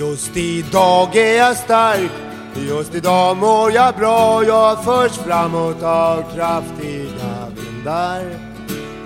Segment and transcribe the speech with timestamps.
[0.00, 2.10] Just idag är jag stark
[2.54, 8.22] Just idag mår jag bra Jag förs framåt av kraftiga vindar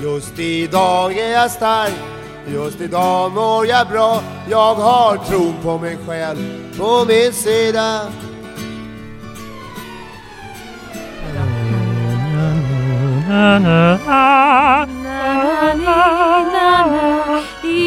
[0.02, 1.94] Just idag är jag stark
[2.46, 8.00] Just idag mår jag bra Jag har tron på mig själv på min sida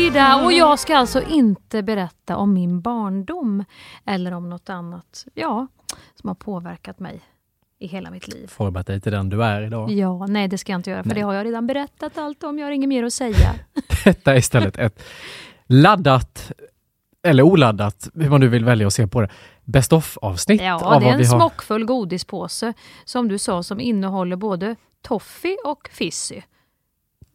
[0.08, 0.46] Ida.
[0.46, 3.64] Och jag ska alltså inte berätta om min barndom
[4.06, 5.68] eller om något annat ja,
[6.16, 7.22] som har påverkat mig
[7.80, 8.48] i hela mitt liv.
[8.48, 9.92] Format dig till den du är idag.
[9.92, 11.16] Ja, nej det ska jag inte göra för Nej.
[11.16, 12.60] det har jag redan berättat allt om.
[12.60, 13.54] Jag har inget mer att säga.
[14.04, 15.04] Detta är istället ett
[15.66, 16.52] laddat,
[17.24, 19.30] eller oladdat, hur man nu vill välja att se på det,
[19.64, 20.62] best of-avsnitt.
[20.62, 21.40] Ja, av det är en har.
[21.40, 22.74] smockfull godispåse
[23.06, 26.42] som du sa som innehåller både toffee och fizzy.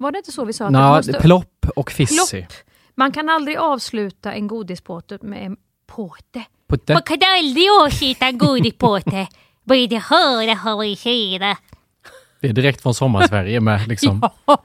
[0.03, 0.65] Var det inte så vi sa?
[0.67, 1.93] Att det Nå, måste- Plopp och.
[1.97, 2.53] Plopp.
[2.95, 5.57] Man kan aldrig avsluta en godispåte med en
[5.87, 6.45] påte.
[6.69, 6.93] Putte.
[6.93, 9.27] Man kan aldrig avsluta en godispåse.
[9.65, 11.57] Både höra och hålla
[12.41, 14.63] Det är direkt från Sommarsverige med liksom Ja.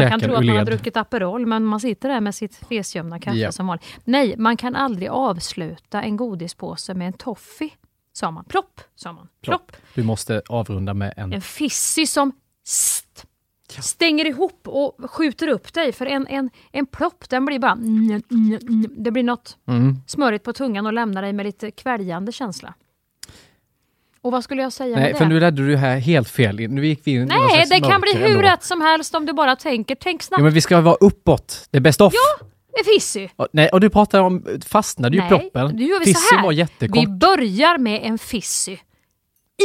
[0.00, 3.18] Man kan tro att man har druckit Aperol, men man sitter där med sitt fesgömda
[3.18, 3.52] kaffe Ja.
[3.52, 3.86] som vanligt.
[4.04, 7.70] Nej, man kan aldrig avsluta en godispåse med en toffee,
[8.12, 8.44] sa man.
[8.44, 9.28] Plopp, sa man.
[9.42, 9.72] Plopp.
[9.94, 11.32] Du måste avrunda med en...
[11.32, 12.32] En fizzy som
[12.64, 13.25] st
[13.72, 15.92] stänger ihop och skjuter upp dig.
[15.92, 17.74] För en, en, en plopp, den blir bara...
[18.96, 19.96] Det blir något Mm.
[20.06, 22.74] smörigt på tungan och lämnar dig med lite kväljande känsla.
[24.20, 25.28] Och vad skulle jag säga Nej, med för det?
[25.28, 26.56] nu ledde du här helt fel.
[26.56, 28.42] Nu gick vi in Nej, det kan bli hur ändå.
[28.42, 29.94] rätt som helst om du bara tänker.
[29.94, 30.38] Tänk snabbt.
[30.40, 31.68] Jo, men vi ska vara uppåt.
[31.70, 32.12] Det är best of.
[32.14, 32.46] Ja,
[32.94, 33.28] fizzy.
[33.36, 35.76] Och, nej, och du pratar om, fastnade ju Nej, ploppen.
[35.76, 36.42] nu gör vi Fizzy så här.
[36.42, 36.98] var jättekort.
[36.98, 38.76] Vi börjar med en fizzy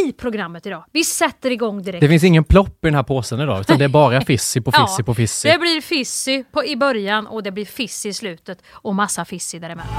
[0.07, 0.83] i programmet idag.
[0.91, 2.01] Vi sätter igång direkt.
[2.01, 4.71] Det finns ingen plopp i den här påsen idag, utan det är bara fizzy på
[4.71, 5.49] fizzy Ja, på fizzy.
[5.49, 9.93] Det blir på, i början och det blir fizzy i slutet och massa fizzy däremellan.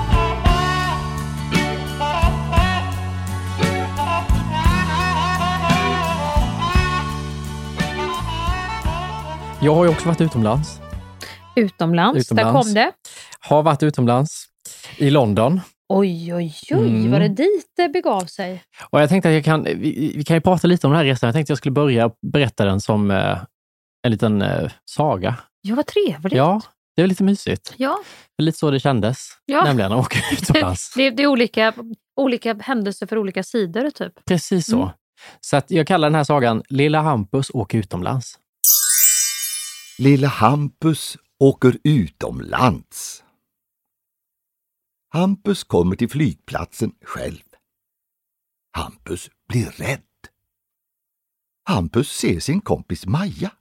[9.62, 10.80] Jag har ju också varit utomlands.
[11.56, 12.28] Utomlands, Utomlands.
[12.28, 12.92] där kom det.
[13.40, 14.46] Har varit utomlands.
[14.96, 15.60] I London.
[15.88, 17.10] Oj, oj, oj, Mm.
[17.10, 18.62] var det dit det begav sig?
[18.90, 21.04] Och jag tänkte att jag kan, vi, vi kan ju prata lite om den här
[21.04, 21.26] resan.
[21.26, 23.38] Jag tänkte att jag skulle börja berätta den som eh,
[24.06, 25.36] en liten eh, saga.
[25.62, 26.32] Ja, vad trevligt.
[26.32, 26.60] Ja,
[26.96, 27.74] det är lite mysigt.
[27.76, 27.98] Ja.
[28.36, 29.64] Det är lite så det kändes, Ja.
[29.64, 30.92] nämligen att åka utomlands.
[30.96, 31.72] Det, det är olika,
[32.20, 34.12] olika händelser för olika sidor, typ.
[34.24, 34.76] Precis så.
[34.82, 34.88] Mm.
[35.40, 38.38] Så att jag kallar den här sagan Lilla Hampus åker utomlands.
[39.98, 43.22] Lilla Hampus åker utomlands.
[45.14, 47.42] Hampus kommer till flygplatsen själv.
[48.70, 50.28] Hampus blir rädd.
[51.64, 53.56] Hampus ser sin kompis Maja.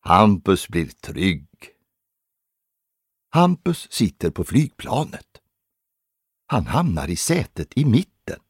[0.00, 1.48] Hampus blir trygg.
[3.30, 5.42] Hampus sitter på flygplanet.
[6.46, 8.40] Han hamnar i sätet i mitten.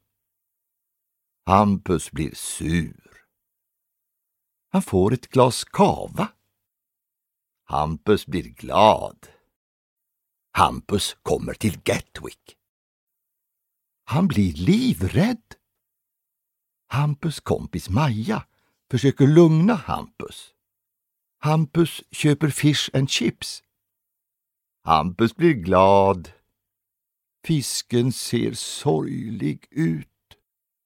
[1.47, 3.27] Hampus blir sur.
[4.69, 6.33] Han får ett glas kava.
[7.65, 9.36] Hampus blir glad.
[10.57, 12.57] Hampus kommer till Gatwick.
[14.05, 15.55] Han blir livrädd.
[16.89, 18.47] Hampus kompis Maja
[18.91, 20.55] försöker lugna Hampus.
[21.39, 23.63] Hampus köper fish and chips.
[24.85, 26.31] Hampus blir glad.
[27.45, 30.09] Fisken ser sorglig ut.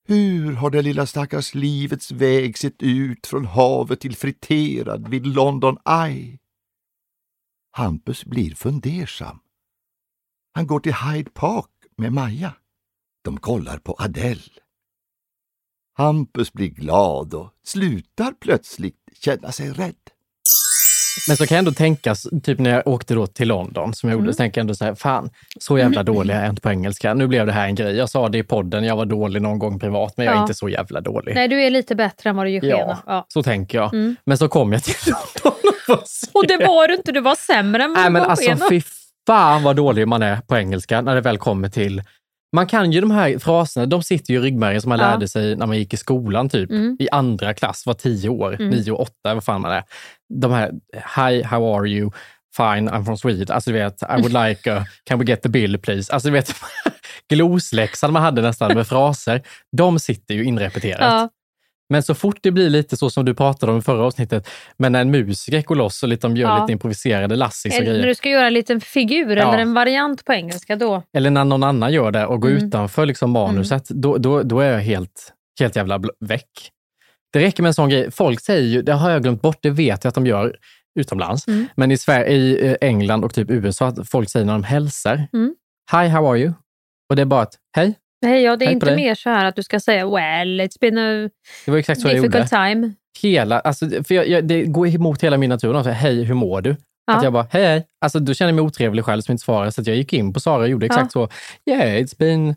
[0.09, 5.79] Hur har det lilla stackars livets väg sett ut från havet till friterad vid London
[5.89, 6.39] Eye?
[7.73, 9.41] Hampus blir fundersam.
[10.53, 11.67] Han går till Hyde Park
[11.99, 12.53] med Maja.
[13.25, 14.41] De kollar på Adele.
[15.99, 19.95] Hampus blir glad och slutar plötsligt känna sig rädd.
[21.29, 24.15] Men så kan jag ändå tänka, typ när jag åkte då till London, som jag
[24.17, 24.33] gjorde, Mm.
[24.33, 27.15] så tänker jag ändå så här, fan, så jävla dålig är jag inte på engelska.
[27.15, 27.97] Nu blev det här en grej.
[27.97, 30.43] Jag sa det i podden, jag var dålig någon gång privat, men jag är Ja.
[30.43, 31.35] inte så jävla dålig.
[31.35, 32.65] Nej, du är lite bättre än vad du ger.
[32.65, 33.27] Ja, Ja.
[33.29, 33.95] så tänker jag.
[33.95, 34.17] Mm.
[34.25, 35.59] Men så kom jag till London
[35.89, 36.03] och.
[36.33, 38.83] Och det var du inte, du var sämre än vad Nej, men alltså fy
[39.27, 42.03] fan vad dålig man är på engelska när det väl kommer till...
[42.57, 45.05] Man kan ju de här fraserna, de sitter ju i ryggmärgen som man Ja.
[45.11, 46.97] lärde sig när man gick i skolan, typ Mm.
[47.01, 48.69] i andra klass, var tio år, Mm.
[48.69, 49.83] nio, åtta, vad fan man är.
[50.35, 50.71] De här,
[51.17, 52.11] hi, how are you?
[52.57, 53.47] Fine, I'm from Sweden.
[53.55, 56.13] Alltså du vet, I would like a, can we get the bill please?
[56.13, 56.55] Alltså du vet,
[57.29, 59.43] glosläxan man hade nästan med fraser,
[59.77, 61.01] de sitter ju inrepeterat.
[61.01, 61.29] Ja.
[61.91, 64.93] Men så fort det blir lite så som du pratade om i förra avsnittet, men
[64.93, 66.61] när en musiker går loss och lite, de gör Ja.
[66.61, 68.01] lite improviserade lassis och grejer.
[68.01, 69.49] När du ska göra en liten figur Ja.
[69.49, 71.03] eller en variant på engelska då.
[71.17, 72.67] Eller när någon annan gör det och går Mm.
[72.67, 76.71] utanför liksom manuset, då, då, då är jag helt, helt jävla väck.
[77.33, 78.11] Det räcker med en sån grej.
[78.11, 80.57] Folk säger ju, det har jag glömt bort, det vet jag att de gör
[81.01, 81.67] utomlands, Mm.
[81.77, 85.27] men i, Sverige, i eh, England och typ USA, att folk säger när de hälsar,
[85.33, 85.55] Mm.
[85.93, 86.53] Hi, how are you?
[87.11, 87.95] Och det är bara att, hej.
[88.23, 90.81] Nej, ja, det är Hej inte mer så här att du ska säga well, it's
[90.81, 91.31] been a
[91.65, 92.29] Det var exakt så jag gjorde.
[92.29, 92.93] difficult time.
[93.23, 95.73] Hela, alltså, för jag, jag, det går emot hela min natur.
[95.73, 96.77] De säger, hej, hur mår du?
[97.07, 97.17] Ja.
[97.17, 97.87] Att jag bara, hej, hej.
[98.01, 99.71] Alltså, då känner jag mig otrevlig själv som inte svarar.
[99.71, 101.29] Så jag gick in på Sara och gjorde exakt så.
[101.71, 102.55] Yeah, it's been,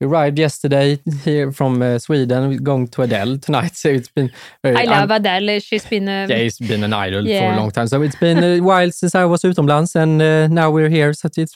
[0.00, 3.76] we arrived yesterday here from uh, Sweden, we're going to Adele tonight.
[3.76, 4.30] So it's been
[4.64, 6.26] I love Adele, she's been a...
[6.28, 7.56] Yeah, it's been an idol for Yeah.
[7.56, 7.88] a long time.
[7.88, 11.14] So it's been a while since I was utomlands and uh, now we're here.
[11.14, 11.54] So it's,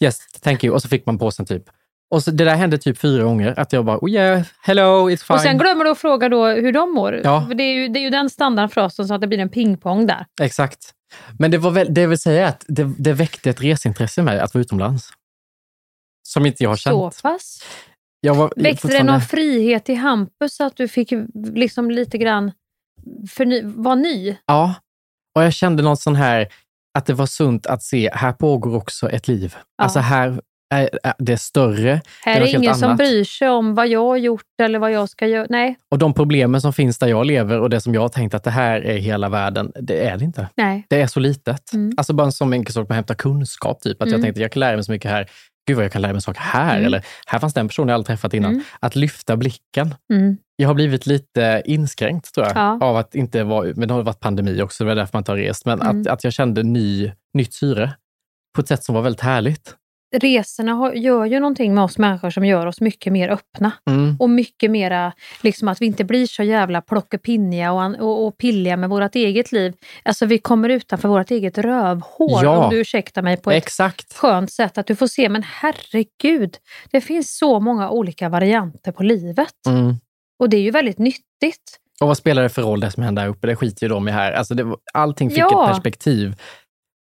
[0.00, 0.74] yes, thank you.
[0.74, 1.62] Och så fick man påsen typ.
[2.10, 3.58] Och så, det där hände typ fyra gånger.
[3.60, 5.34] Att jag bara, oh yeah, hello, it's fine.
[5.34, 7.20] Och sen glömmer du att fråga då hur de mår.
[7.24, 7.46] Ja.
[7.48, 10.06] För det, är ju, det är ju den standardfrasen så att det blir en pingpong
[10.06, 10.26] där.
[10.40, 10.94] Exakt.
[11.38, 14.40] Men det, var väl, det vill säga att det, det väckte ett reseintresse i mig
[14.40, 15.08] att vara utomlands.
[16.28, 17.22] Som inte jag har Så känt.
[17.22, 17.62] pass.
[18.20, 21.12] Jag var Väckte det fortfarande- någon frihet i Hampus så att du fick
[21.54, 22.52] liksom lite grann
[23.30, 24.36] förny, vara ny?
[24.46, 24.74] Ja,
[25.34, 26.48] och jag kände något sån här,
[26.98, 29.54] att det var sunt att se, här pågår också ett liv.
[29.56, 29.84] Ja.
[29.84, 32.00] Alltså här är är det större.
[32.24, 35.08] Här är helt ingen som bryr sig om vad jag har gjort eller vad jag
[35.08, 35.46] ska göra.
[35.50, 38.34] Nej, Och de problemen som finns där jag lever och det som jag har tänkt
[38.34, 40.48] att det här är hela världen, det är det inte.
[40.56, 40.86] nej.
[40.90, 41.72] Det är så litet.
[41.72, 41.92] Mm.
[41.96, 43.80] Alltså bara en sån enkel sak med att hämta kunskap.
[43.80, 44.02] Typ.
[44.02, 44.18] Att Mm.
[44.18, 45.30] jag tänkte jag kan lära mig så mycket här.
[45.66, 46.74] Gud vad jag kan lära mig saker här.
[46.74, 46.86] Mm.
[46.86, 48.50] Eller här fanns den personen jag aldrig träffat innan.
[48.52, 48.64] Mm.
[48.80, 49.94] Att lyfta blicken.
[50.12, 50.36] Mm.
[50.56, 52.56] Jag har blivit lite inskränkt tror jag.
[52.56, 52.78] Ja.
[52.80, 55.32] Av att inte vara, men det har varit pandemi också, det var därför man inte
[55.32, 55.66] har rest.
[55.66, 56.00] Men Mm.
[56.00, 57.92] att, att jag kände ny, nytt syre.
[58.54, 59.74] På ett sätt som var väldigt härligt.
[60.12, 63.72] Resorna har, gör ju någonting med oss människor som gör oss mycket mer öppna.
[63.90, 64.16] Mm.
[64.20, 65.12] Och mycket mera,
[65.42, 69.52] liksom att vi inte blir så jävla plockepinniga och, och, och pilliga med vårt eget
[69.52, 69.74] liv.
[70.02, 72.64] Alltså vi kommer utanför vårt eget rövhål, Ja.
[72.64, 74.12] om du ursäktar mig på ett Exakt.
[74.16, 74.78] skönt sätt.
[74.78, 76.56] Att du får se, men herregud,
[76.90, 79.54] det finns så många olika varianter på livet.
[79.68, 79.94] Mm.
[80.38, 81.76] Och det är ju väldigt nyttigt.
[82.00, 83.46] Och vad spelar det för roll det som händer här uppe?
[83.46, 84.32] Det skiter ju de i här.
[84.32, 85.64] Alltså det, allting fick Ja.
[85.64, 86.34] ett perspektiv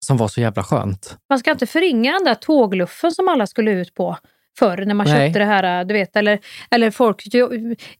[0.04, 1.16] som var så jävla skönt.
[1.28, 4.16] Man ska inte förringa den där tågluffen som alla skulle ut på
[4.58, 5.26] förr när man Nej.
[5.26, 6.38] köpte det här, du vet, eller,
[6.70, 7.22] eller folk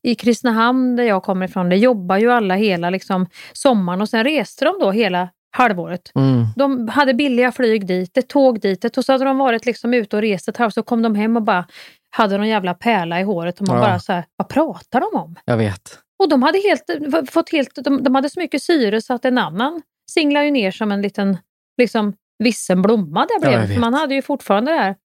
[0.03, 4.25] i Kristinehamn där jag kommer ifrån, det jobbar ju alla hela liksom, sommaren och sen
[4.25, 6.13] reste de då hela halvåret.
[6.15, 6.45] Mm.
[6.57, 10.17] De hade billiga flyg dit, ett tåg dit och så hade de varit liksom ute
[10.17, 11.67] och rest ett halvår så kom de hem och bara
[12.11, 13.83] hade någon jävla pärla i håret och man Ja.
[13.83, 15.37] bara så här, vad pratar de om?
[15.45, 15.99] Jag vet.
[16.19, 19.39] Och de hade, helt, fått helt, de, de hade så mycket syre så att en
[19.39, 21.39] annan singlade ju ner som en liten
[21.79, 23.79] liksom, vissen blomma där vet.
[23.79, 24.97] Man hade ju fortfarande det här.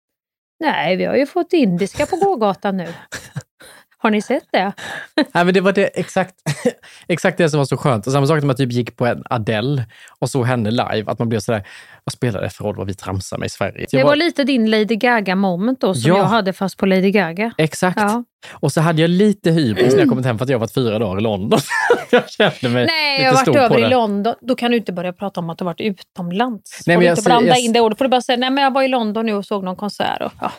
[0.61, 2.89] Nej, vi har ju fått indiska på gågatan nu.
[4.01, 4.73] Har ni sett det?
[5.17, 6.35] Nej, men det var det, exakt,
[7.09, 8.07] exakt det som var så skönt.
[8.07, 9.85] Och samma sak när man typ gick på en Adele
[10.19, 11.67] och såg henne live, att man blev sådär,
[12.09, 13.87] vad spelar det för roll vad vi tramsar med i Sverige?
[13.91, 16.17] Det Jag var lite din Lady Gaga moment då som Ja.
[16.19, 17.53] jag hade fast på Lady Gaga.
[17.59, 18.01] Exakt.
[18.01, 18.25] Ja.
[18.53, 20.99] Och så hade jag lite hybris när jag kommit hem för att jag varit fyra
[20.99, 21.61] dagar i London.
[22.11, 23.91] jag kände mig Nej, jag har varit över i.
[23.91, 24.35] London.
[24.41, 26.83] Då kan du inte börja prata om att du varit utomlands.
[26.87, 27.99] Nej, får men du jag inte säger- blanda jag- in det ordet.
[27.99, 30.23] får du bara säga, nej men jag var i London nu och såg någon konsert
[30.23, 30.53] och ja,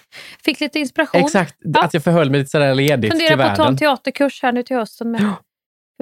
[0.45, 1.21] fick lite inspiration.
[1.21, 3.77] Exakt, att jag förhöll mig lite sådär ledigt till Funderar på att ta en världen.
[3.77, 5.17] teaterkurs här nu till hösten.
[5.17, 5.25] Får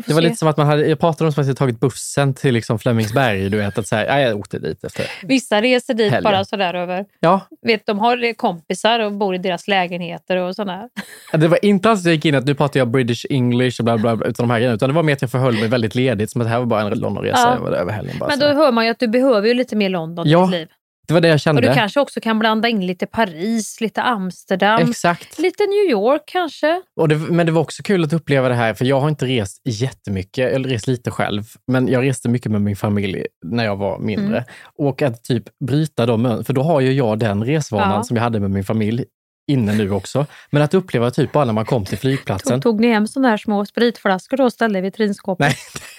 [0.06, 0.28] Det var se.
[0.28, 2.80] lite som att man hade, jag pratade om som att jag tagit bussen till liksom
[2.80, 3.50] Flemingsberg.
[3.50, 5.06] Du vet, att så här, ja, jag åkte dit efter.
[5.24, 6.32] Vissa reser dit Helgen.
[6.32, 7.06] bara sådär över.
[7.20, 10.90] Ja, Vet, de har kompisar och bor i deras lägenheter och sådär.
[11.34, 13.86] det var inte alls att jag gick in att nu pratar jag British English och
[13.86, 14.76] bla bla, bla utan de här grejerna.
[14.76, 16.32] Utan det var mer att jag förhöll mig väldigt ledigt.
[16.32, 17.60] Som att det här var bara en Londonresa.
[17.64, 17.76] Ja.
[17.78, 18.16] Över helgen.
[18.20, 20.42] Bara Men då hör man ju att du behöver ju lite mer London i Ja,
[20.42, 20.68] ditt liv.
[21.08, 21.62] Det var det jag Och kände.
[21.62, 25.40] du kanske också kan blanda in lite Paris, lite Amsterdam, Exakt.
[25.40, 26.82] lite New York kanske.
[26.96, 29.26] Och det, men det var också kul att uppleva det här, för jag har inte
[29.26, 33.76] rest jättemycket, eller rest lite själv, men jag reste mycket med min familj när jag
[33.76, 34.38] var mindre.
[34.38, 34.44] Mm.
[34.78, 38.04] Och att typ bryta de för då har ju jag den resvanan Ja.
[38.04, 39.06] som jag hade med min familj
[39.52, 40.26] inne nu också.
[40.50, 42.62] Men att uppleva typ bara när man kom till flygplatsen.
[42.62, 45.56] Tog, tog ni hem sådana här små spritflaskor då och ställde i vitrinskåpet?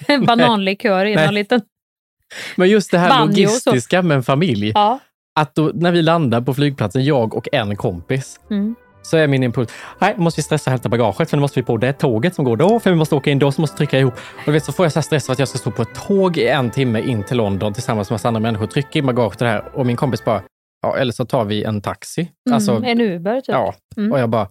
[0.08, 1.60] Nej, bananlikör i någon liten...
[2.56, 3.70] men just det här Banjo så.
[3.70, 4.72] logistiska med en familj.
[4.74, 4.98] Ja.
[5.40, 8.74] Att då, när vi landar på flygplatsen, jag och en kompis, Mm.
[9.02, 11.64] så är min impuls, nej, måste vi stressa och hämta bagaget för nu måste vi
[11.66, 13.78] på det tåget som går då, för vi måste åka in då, så måste vi
[13.78, 14.14] trycka ihop.
[14.46, 16.36] Och vet, så får jag så stress för att jag ska stå på ett tåg
[16.38, 19.44] i en timme in till London tillsammans med massa andra människor, trycka in bagaget och
[19.46, 19.64] det här.
[19.74, 20.42] Och min kompis bara,
[20.82, 22.30] ja, eller så tar vi en taxi.
[22.50, 22.84] Alltså, Mm.
[22.84, 23.48] En Uber typ.
[23.48, 23.74] ja.
[23.96, 24.12] Mm.
[24.12, 24.48] Och jag bara,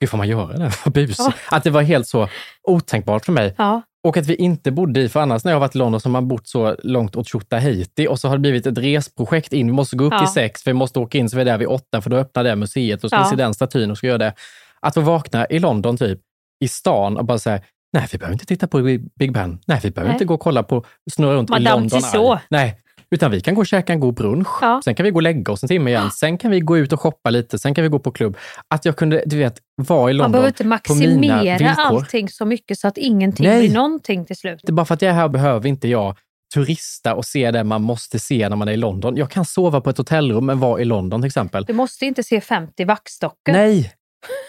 [0.00, 0.72] hur får man göra det?
[0.84, 1.16] Vad bus.
[1.18, 1.32] Ja.
[1.50, 2.28] Att det var helt så
[2.62, 3.54] otänkbart för mig.
[3.58, 3.82] Ja.
[4.02, 6.08] Och att vi inte bodde i, för annars när jag har varit i London så
[6.08, 9.66] har man bott så långt åt Tjotahejti och så har det blivit ett resprojekt in.
[9.66, 10.18] Vi måste gå upp Ja.
[10.18, 12.16] till sex, för vi måste åka in så vi är där vid åtta, för då
[12.16, 13.24] öppnar det museet och ska Ja.
[13.30, 14.34] se den statyn och ska göra det.
[14.80, 16.20] Att få vakna i London, typ,
[16.64, 17.60] i stan och bara säga
[17.92, 18.82] Nej, vi behöver inte titta på
[19.18, 19.58] Big Ben.
[19.66, 20.14] Nej, vi behöver Nej.
[20.14, 22.00] inte gå och kolla på, snurra runt i Madame London.
[22.00, 22.42] Tussauds.
[22.50, 22.78] Nej,
[23.10, 24.48] utan vi kan gå och käka en god brunch.
[24.60, 24.80] Ja.
[24.84, 26.10] Sen kan vi gå och lägga oss en timme igen.
[26.10, 27.58] Sen kan vi gå ut och shoppa lite.
[27.58, 28.36] Sen kan vi gå på klubb.
[28.68, 31.84] Att jag kunde, du vet, vara i Man London behöver inte på mina maximera villkor.
[31.84, 33.60] allting så mycket så att ingenting Nej.
[33.60, 34.60] blir någonting till slut.
[34.62, 36.16] Det bara för att jag är här behöver inte jag
[36.54, 39.16] turista och se det man måste se när man är i London.
[39.16, 41.64] Jag kan sova på ett hotellrum men vara i London till exempel.
[41.64, 43.52] Du måste inte se 50 vaxdockor.
[43.52, 43.92] Nej!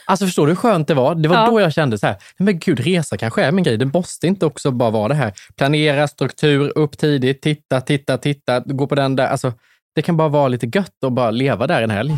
[0.06, 1.16] Alltså förstår du hur skönt det var?
[1.16, 1.46] Det var Ja.
[1.51, 3.78] då jag kände så här, "Nej, men gud, resa kanske är min grej.
[3.78, 5.34] Det måste inte också bara vara det här.
[5.58, 9.28] Planera, struktur, upp tidigt, titta, titta, titta, gå på den där.
[9.28, 9.54] Alltså,
[9.96, 12.18] det kan bara vara lite gött att bara leva där en helg.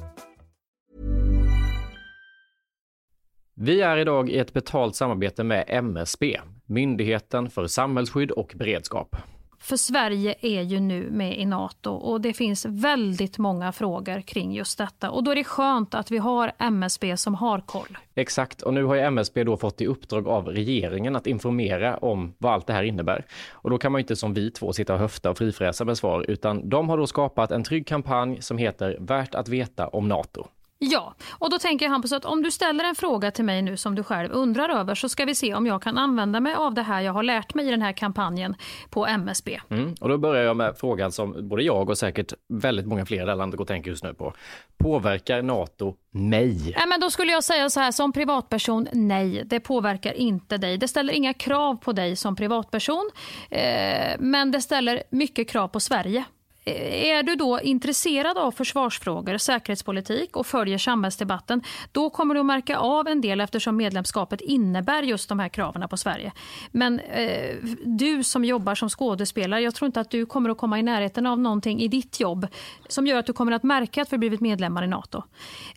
[3.63, 9.15] Vi är idag i ett betalt samarbete med MSB, Myndigheten för samhällsskydd och beredskap.
[9.59, 14.53] För Sverige är ju nu med i Nato och det finns väldigt många frågor kring
[14.53, 15.09] just detta.
[15.11, 17.97] Och då är det skönt att vi har MSB som har koll.
[18.15, 22.33] Exakt, och nu har ju MSB då fått i uppdrag av regeringen att informera om
[22.37, 23.25] vad allt det här innebär.
[23.51, 25.97] Och då kan man ju inte som vi två sitta och höfta och frifräsa med
[25.97, 30.07] svar, utan de har då skapat en trygg kampanj som heter Värt att veta om
[30.07, 30.47] NATO.
[30.83, 33.77] Ja, och då tänker jag Hampus att om du ställer en fråga till mig nu
[33.77, 36.73] som du själv undrar över så ska vi se om jag kan använda mig av
[36.73, 38.55] det här jag har lärt mig i den här kampanjen
[38.89, 39.59] på MSB.
[39.69, 39.95] Mm.
[39.99, 43.25] Och då börjar jag med frågan som både jag och säkert väldigt många fler i
[43.25, 44.33] det landet går och tänker just nu på.
[44.77, 46.73] Påverkar NATO mig?
[46.77, 50.77] Nej, men då skulle jag säga så här som privatperson, nej, det påverkar inte dig.
[50.77, 53.09] Det ställer inga krav på dig som privatperson,
[53.49, 56.25] eh, men det ställer mycket krav på Sverige.
[56.65, 62.45] Eh, är du då intresserad av försvarsfrågor, säkerhetspolitik och följer samhällsdebatten, då kommer du att
[62.45, 66.31] märka av en del eftersom medlemskapet innebär just de här kraven på Sverige.
[66.71, 70.79] Men eh, du som jobbar som skådespelare, jag tror inte att du kommer att komma
[70.79, 72.47] i närheten av någonting i ditt jobb
[72.87, 75.23] som gör att du kommer att märka att vi blivit medlemmar i NATO.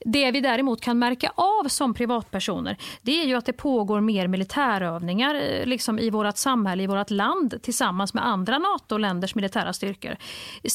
[0.05, 4.27] Det vi däremot kan märka av som privatpersoner, det är ju att det pågår mer
[4.27, 10.17] militärövningar eh, liksom i vårt samhälle, i vårt land tillsammans med andra NATO-länders militära styrkor.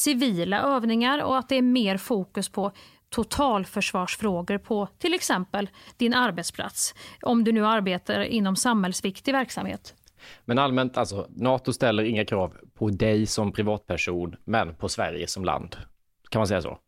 [0.02, 2.72] Civila övningar och att det är mer fokus på
[3.08, 6.94] totalförsvarsfrågor på till exempel din arbetsplats.
[7.22, 9.94] Om du nu arbetar inom samhällsviktig verksamhet.
[10.44, 15.44] Men allmänt, alltså, NATO ställer inga krav på dig som privatperson, men på Sverige som
[15.44, 15.76] land.
[16.28, 16.78] Kan man säga så?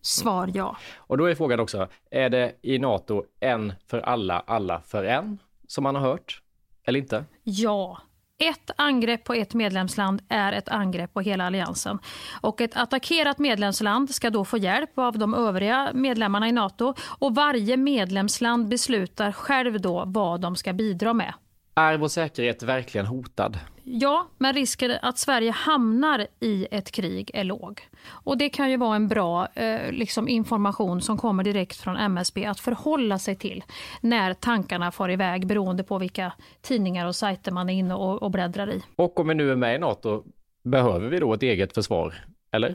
[0.00, 0.76] Svar ja.
[0.96, 5.38] Och då är frågan också, är det i NATO en för alla, alla för en,
[5.66, 6.42] som man har hört?
[6.84, 7.24] Eller inte?
[7.42, 7.98] Ja.
[8.38, 11.98] Ett angrepp på ett medlemsland är ett angrepp på hela alliansen.
[12.40, 17.34] Och ett attackerat medlemsland ska då få hjälp av de övriga medlemmarna i NATO och
[17.34, 21.34] varje medlemsland beslutar själv då vad de ska bidra med.
[21.78, 23.58] Är vår säkerhet verkligen hotad?
[23.84, 27.88] Ja, men risken att Sverige hamnar i ett krig är låg.
[28.08, 32.44] Och Det kan ju vara en bra eh, liksom information som kommer direkt från MSB
[32.44, 33.64] att förhålla sig till
[34.00, 38.30] när tankarna far iväg beroende på vilka tidningar och sajter man är inne och, och
[38.30, 38.82] bläddrar i.
[38.96, 40.24] Och om vi nu är med i NATO,
[40.64, 42.14] behöver vi då ett eget försvar?
[42.52, 42.74] Eller?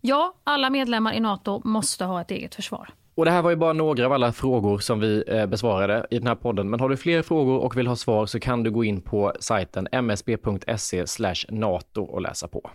[0.00, 2.90] Ja, alla medlemmar i NATO måste ha ett eget försvar.
[3.14, 6.18] Och det här var ju bara några av alla frågor som vi eh, besvarade i
[6.18, 6.70] den här podden.
[6.70, 9.32] Men har du fler frågor och vill ha svar så kan du gå in på
[9.40, 11.04] sajten msb.se
[11.48, 12.70] nato och läsa på.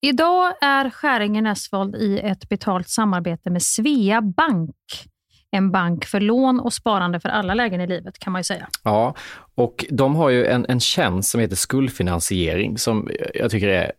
[0.00, 4.74] Idag är Skäringen Esvold i ett betalt samarbete med Svea Bank.
[5.50, 8.68] En bank för lån och sparande för alla lägen i livet kan man ju säga.
[8.84, 9.14] Ja,
[9.54, 13.92] och de har ju en, en tjänst som heter skuldfinansiering som jag tycker är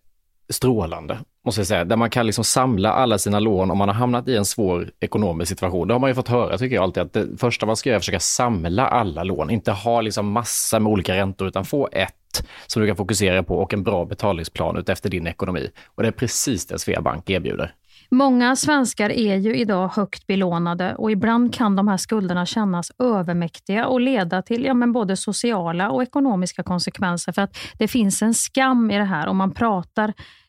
[0.50, 1.86] strålande, måste jag säga.
[1.86, 4.92] Där man kan liksom samla alla sina lån om man har hamnat i en svår
[5.00, 5.88] ekonomisk situation.
[5.88, 7.96] Det har man ju fått höra, tycker jag alltid, att det första man ska göra
[7.96, 9.50] är att försöka samla alla lån.
[9.50, 12.14] Inte ha liksom massa med olika räntor, utan få ett
[12.68, 15.70] som du kan fokusera på och en bra betalningsplan utefter din ekonomi.
[15.96, 17.74] Och det är precis det Sveabank erbjuder.
[18.12, 23.88] Många svenskar är ju idag högt belånade och ibland kan de här skulderna kännas övermäktiga
[23.88, 28.34] och leda till ja, men både sociala och ekonomiska konsekvenser för att det finns en
[28.34, 30.14] skam i det här och man pratar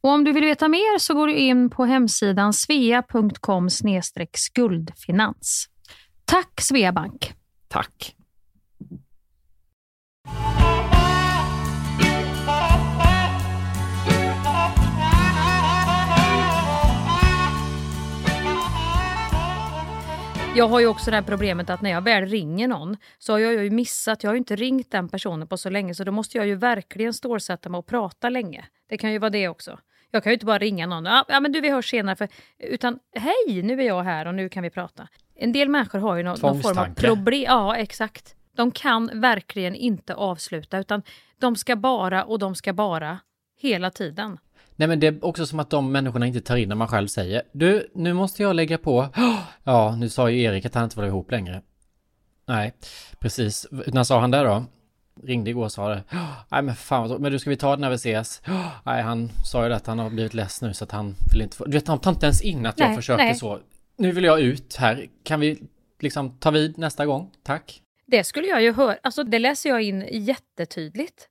[0.00, 3.68] Och om du vill veta mer så går du in på hemsidan svea.com
[4.32, 5.66] skuldfinans.
[6.24, 7.32] Tack Sveabank!
[7.68, 8.14] Tack!
[20.56, 23.38] Jag har ju också det här problemet att när jag väl ringer någon så har
[23.38, 26.12] jag ju missat, jag har ju inte ringt den personen på så länge så då
[26.12, 28.64] måste jag ju verkligen stålsätta mig och prata länge.
[28.88, 29.78] Det kan ju vara det också.
[30.10, 31.04] Jag kan ju inte bara ringa någon.
[31.04, 32.16] Ja, men du vi hörs senare.
[32.16, 32.28] För,
[32.58, 35.08] utan hej, nu är jag här och nu kan vi prata.
[35.34, 37.44] En del människor har ju någon, någon form av problem.
[37.46, 38.34] Ja, exakt.
[38.56, 41.02] De kan verkligen inte avsluta utan
[41.38, 43.18] de ska bara och de ska bara
[43.60, 44.38] hela tiden.
[44.76, 47.06] Nej men det är också som att de människorna inte tar in när man själv
[47.06, 49.08] säger Du, nu måste jag lägga på.
[49.64, 51.62] Ja, nu sa ju Erik att han inte var ihop längre.
[52.46, 52.72] Nej,
[53.18, 53.66] precis.
[53.70, 54.64] När sa han det då?
[55.24, 56.02] Ringde igår och sa det.
[56.48, 58.42] Nej men fan vad men du ska vi ta det när vi ses?
[58.84, 61.42] Nej han sa ju det att han har blivit less nu så att han vill
[61.42, 61.64] inte få...
[61.64, 63.34] Du vet han tar inte ens in att jag nej, försöker nej.
[63.34, 63.58] så.
[63.96, 65.06] Nu vill jag ut här.
[65.22, 65.62] Kan vi
[66.00, 67.30] liksom ta vid nästa gång?
[67.42, 67.82] Tack.
[68.06, 68.96] Det skulle jag ju höra.
[69.02, 71.28] Alltså det läser jag in jättetydligt.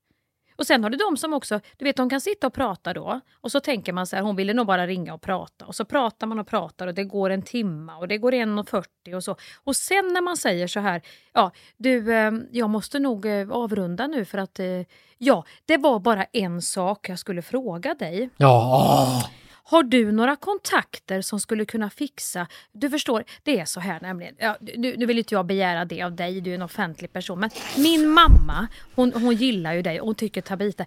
[0.58, 3.20] Och sen har du de som också, du vet de kan sitta och prata då
[3.42, 5.86] och så tänker man så här, hon ville nog bara ringa och prata och så
[5.86, 9.36] pratar man och pratar och det går en timme och det går 1.40 och så.
[9.64, 11.01] Och sen när man säger så här,
[11.34, 14.81] ja du, eh, jag måste nog eh, avrunda nu för att, eh,
[15.18, 18.29] ja, det var bara en sak jag skulle fråga dig.
[18.38, 19.24] Ja!
[19.70, 22.48] Har du några kontakter som skulle kunna fixa...
[22.72, 24.36] Du förstår, det är så här nämligen.
[24.38, 27.40] Ja, nu, nu vill inte jag begära det av dig, du är en offentlig person.
[27.40, 30.86] Men min mamma, hon, hon gillar ju dig och hon tycker Tabita...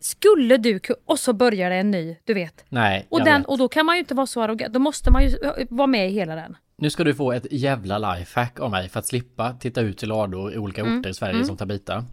[0.00, 2.64] Skulle du Och så börjar det en ny, du vet.
[2.68, 4.74] Nej, och, den, och då kan man ju inte vara så arrogant.
[4.74, 5.38] Då måste man ju
[5.70, 6.56] vara med i hela den.
[6.78, 10.08] Nu ska du få ett jävla lifehack av mig för att slippa titta ut till
[10.08, 10.98] lador i olika mm.
[10.98, 11.46] orter i Sverige mm.
[11.46, 12.04] som Tabita.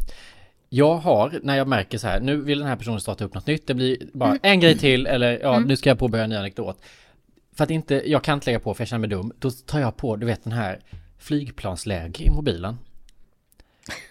[0.69, 3.47] Jag har, när jag märker så här, nu vill den här personen starta upp något
[3.47, 4.39] nytt, det blir bara mm.
[4.41, 5.67] en grej till eller ja, mm.
[5.67, 6.81] nu ska jag påbörja en ny anekdot.
[7.55, 9.79] För att inte, jag kan inte lägga på för jag känner mig dum, då tar
[9.79, 10.79] jag på, du vet den här
[11.17, 12.77] flygplansläge i mobilen.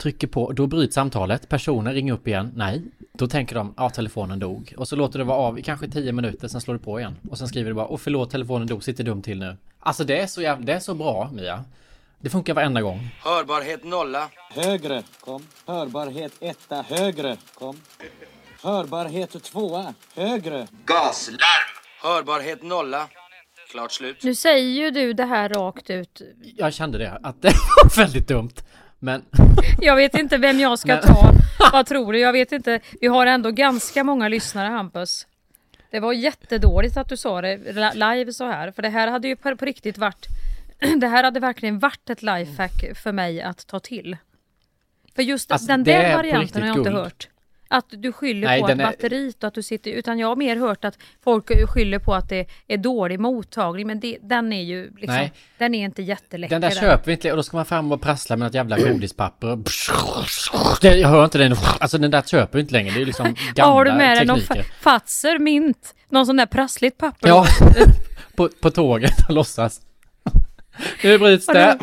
[0.00, 2.82] Trycker på, då bryts samtalet, personen ringer upp igen, nej.
[3.12, 4.74] Då tänker de, ja telefonen dog.
[4.76, 7.16] Och så låter det vara av i kanske tio minuter, sen slår det på igen.
[7.30, 9.56] Och sen skriver det bara, åh förlåt telefonen dog, sitter dum till nu.
[9.78, 11.64] Alltså det är så jävla, det är så bra Mia.
[12.24, 13.10] Det funkar varenda gång.
[13.22, 14.28] Hörbarhet nolla.
[14.50, 15.02] Högre.
[15.20, 15.46] Kom.
[15.66, 16.84] Hörbarhet etta.
[16.88, 17.36] Högre.
[17.54, 17.76] Kom.
[18.62, 19.94] Hörbarhet tvåa.
[20.16, 20.66] Högre.
[20.84, 21.38] Gaslarm.
[22.02, 23.08] Hörbarhet nolla.
[23.70, 24.22] Klart slut.
[24.22, 26.22] Nu säger ju du det här rakt ut.
[26.56, 27.48] Jag kände det, att det
[27.82, 28.54] var väldigt dumt.
[28.98, 29.24] Men...
[29.80, 31.32] Jag vet inte vem jag ska ta.
[31.72, 32.18] Vad tror du?
[32.18, 32.80] Jag vet inte.
[33.00, 35.26] Vi har ändå ganska många lyssnare, Hampus.
[35.90, 37.56] Det var jättedåligt att du sa det
[37.94, 40.26] live så här, för det här hade ju på riktigt varit
[41.00, 44.16] det här hade verkligen varit ett lifehack för mig att ta till.
[45.14, 47.02] För just alltså, den där varianten har jag inte guld.
[47.02, 47.28] hört.
[47.68, 48.76] Att du skyller Nej, på att är...
[48.76, 52.28] batteriet och att du sitter, utan jag har mer hört att folk skyller på att
[52.28, 55.32] det är dålig mottagning, men det, den är ju liksom, Nej.
[55.58, 56.54] den är inte jätteläcker.
[56.54, 58.78] Den där köper vi inte och då ska man fram och prassla med ett jävla
[58.78, 59.58] godispapper.
[60.82, 63.72] Jag hör inte den, alltså den där köper vi inte längre, det är liksom gamla
[63.72, 64.40] Har du med dig någon
[64.80, 67.28] Fatser, mint, någon sån där prassligt papper?
[67.28, 67.46] Ja,
[68.36, 69.80] på, på tåget och låtsas.
[71.02, 71.78] Nu bryts det.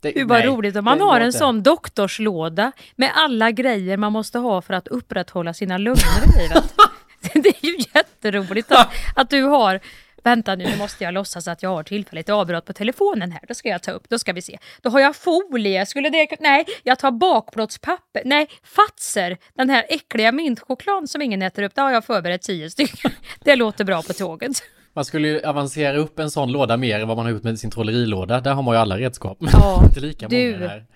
[0.00, 4.38] Det, Gud vad roligt om man har en sån doktorslåda med alla grejer man måste
[4.38, 6.74] ha för att upprätthålla sina lungor i livet.
[7.34, 9.80] det är ju jätteroligt att, att du har
[10.24, 13.40] Vänta nu, nu måste jag låtsas att jag har tillfälligt avbrott på telefonen här.
[13.48, 14.58] Då ska jag ta upp, då ska vi se.
[14.82, 16.28] Då har jag folie, skulle det...
[16.40, 18.22] Nej, jag tar bakplåtspapper.
[18.24, 22.70] Nej, Fatser, den här äckliga mintchokladen som ingen äter upp, det har jag förberett tio
[22.70, 23.10] stycken.
[23.44, 24.62] Det låter bra på tåget.
[24.94, 27.58] Man skulle ju avancera upp en sån låda mer än vad man har gjort med
[27.58, 28.40] sin trollerilåda.
[28.40, 29.38] Där har man ju alla redskap.
[29.40, 30.52] Ja, inte lika du.
[30.52, 30.86] många där.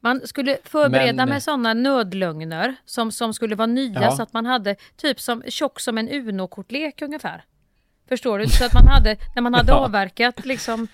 [0.00, 1.28] Man skulle förbereda Men...
[1.28, 4.10] med sådana nödlögner som, som skulle vara nya ja.
[4.10, 7.44] så att man hade typ som tjock som en Uno-kortlek ungefär.
[8.08, 8.46] Förstår du?
[8.46, 9.76] Så att man hade, när man hade ja.
[9.76, 10.88] avverkat liksom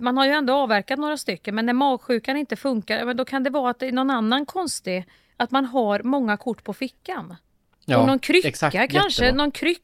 [0.00, 3.42] man har ju ändå avverkat några stycken, men när magsjukan inte funkar, men då kan
[3.42, 7.36] det vara att det är någon annan konstig, att man har många kort på fickan.
[7.84, 9.42] Ja, och någon krycka exakt, kanske, jättebra.
[9.42, 9.82] någon krycka.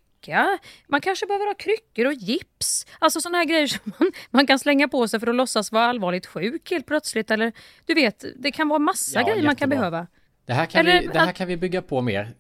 [0.88, 2.86] Man kanske behöver ha kryckor och gips.
[2.98, 5.84] Alltså sådana här grejer som man, man kan slänga på sig för att låtsas vara
[5.84, 7.30] allvarligt sjuk helt plötsligt.
[7.30, 7.52] Eller
[7.86, 9.90] du vet, det kan vara massa Ja, grejer man kan jättebra.
[9.90, 10.06] behöva.
[10.46, 12.34] Det här, kan Eller vi, det här att- kan vi bygga på mer.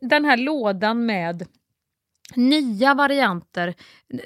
[0.00, 1.46] Den här lådan med
[2.34, 3.74] nya varianter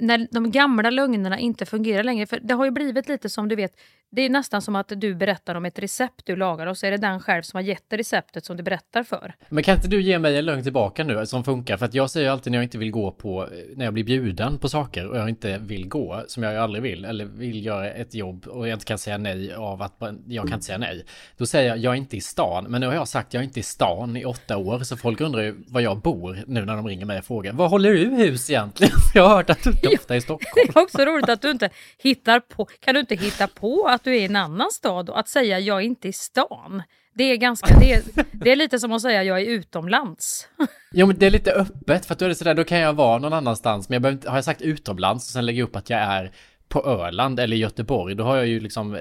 [0.01, 2.27] när de gamla lögnerna inte fungerar längre.
[2.27, 3.77] För Det har ju blivit lite som du vet,
[4.13, 6.91] det är nästan som att du berättar om ett recept du lagar och så är
[6.91, 9.35] det den själv som har gett det receptet som du berättar för.
[9.49, 11.77] Men kan inte du ge mig en lögn tillbaka nu som funkar?
[11.77, 14.59] För att jag säger alltid när jag inte vill gå på, när jag blir bjuden
[14.59, 17.91] på saker och jag inte vill gå, som jag ju aldrig vill, eller vill göra
[17.91, 21.05] ett jobb och jag inte kan säga nej av att jag kan inte säga nej.
[21.37, 22.65] Då säger jag, jag är inte i stan.
[22.69, 25.21] Men nu har jag sagt, jag är inte i stan i åtta år, så folk
[25.21, 28.05] undrar ju var jag bor nu när de ringer mig och frågar, var håller du
[28.05, 28.93] hus egentligen?
[29.15, 30.53] Jag har hört att du inte ofta är i Stockholm.
[30.55, 34.05] Det är också roligt att du inte hittar på, kan du inte hitta på att
[34.05, 36.83] du är i en annan stad och att säga jag är inte i stan.
[37.15, 40.49] Det är ganska, det är, det är lite som att säga jag är utomlands.
[40.93, 42.93] Jo men det är lite öppet för att då är det sådär, då kan jag
[42.93, 45.69] vara någon annanstans men jag behöver inte, har jag sagt utomlands och sen lägger jag
[45.69, 46.33] upp att jag är
[46.69, 49.01] på Öland eller Göteborg, då har jag ju liksom eh,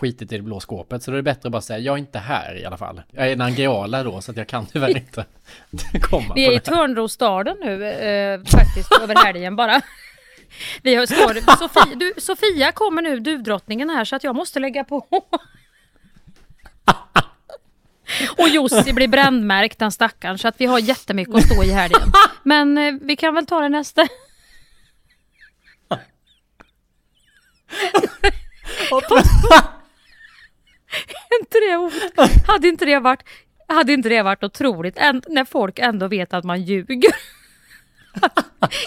[0.00, 1.02] skitit i det blå skåpet.
[1.02, 3.02] Så då är det bättre att bara säga, jag är inte här i alla fall.
[3.10, 5.24] Jag är Nangijala då, så att jag kan tyvärr inte
[6.00, 6.60] komma Vi är i.
[6.60, 9.80] Törnrostaden nu eh, faktiskt över helgen bara.
[10.82, 14.84] Vi har, står, Sofia, du, Sofia kommer nu, duvdrottningen här, så att jag måste lägga
[14.84, 15.06] på.
[18.38, 22.12] Och Jussi blir brännmärkt den stackaren, så att vi har jättemycket att stå i helgen.
[22.42, 24.02] Men eh, vi kan väl ta det nästa.
[31.40, 31.90] inte det,
[32.46, 33.22] hade inte det varit
[33.66, 37.12] hade inte det varit otroligt än, när folk ändå vet att man ljuger?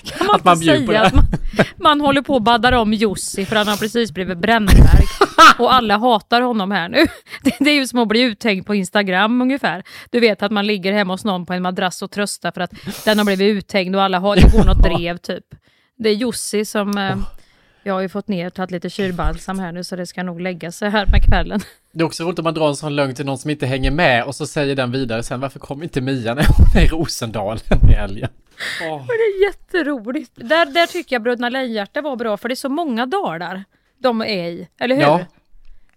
[0.04, 1.26] Kan man Att man inte säga att man,
[1.78, 5.22] man håller på och baddar om Jussi för han har precis blivit brännmärkt
[5.60, 7.06] och alla hatar honom här nu.
[7.44, 9.84] Det, det är ju som att bli uthängd på Instagram ungefär.
[10.10, 12.72] Du vet att man ligger hemma hos någon på en madrass och tröstar för att
[13.06, 15.46] den har blivit uthängd och alla har, det går något drev typ.
[15.98, 17.18] Det är Jussi som eh,
[17.88, 20.72] jag har ju fått ner, tagit lite kylbalsam här nu så det ska nog lägga
[20.72, 21.60] sig här med kvällen.
[21.92, 23.92] Det är också roligt om man drar en sån lögn till någon som inte hänger
[23.92, 26.88] med och så säger den vidare sen, varför kom inte Mia när hon är i
[26.88, 28.30] Rosendalen i helgen?
[28.82, 28.98] Åh.
[28.98, 30.32] Men det är jätteroligt.
[30.36, 33.64] Där, där tycker jag Bröderna Lejonhjärta var bra för det är så många dalar
[33.98, 35.02] de är i, eller hur?
[35.02, 35.26] Ja.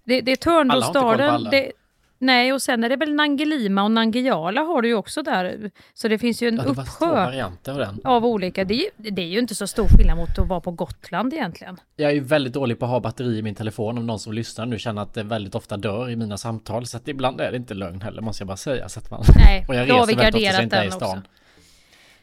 [0.04, 1.50] Det, det är alla.
[1.50, 1.72] Det,
[2.20, 5.70] nej, och sen är det väl Nangelima och Nangijala har du ju också där.
[5.94, 8.00] Så det finns ju en Ja, det var två uppsjö varianter av den.
[8.04, 8.64] av olika.
[8.64, 11.32] Det är, ju, det är ju inte så stor skillnad mot att vara på Gotland
[11.34, 11.76] egentligen.
[11.96, 14.32] Jag är ju väldigt dålig på att ha batteri i min telefon om någon som
[14.32, 16.86] lyssnar nu känner att det väldigt ofta dör i mina samtal.
[16.86, 18.88] Så att ibland är det inte lögn heller måste jag bara säga.
[18.88, 19.22] Så att man...
[19.36, 20.88] Nej, och jag då har reser vi väldigt ofta så jag garderat inte är i
[20.88, 21.18] den stan.
[21.18, 21.30] också.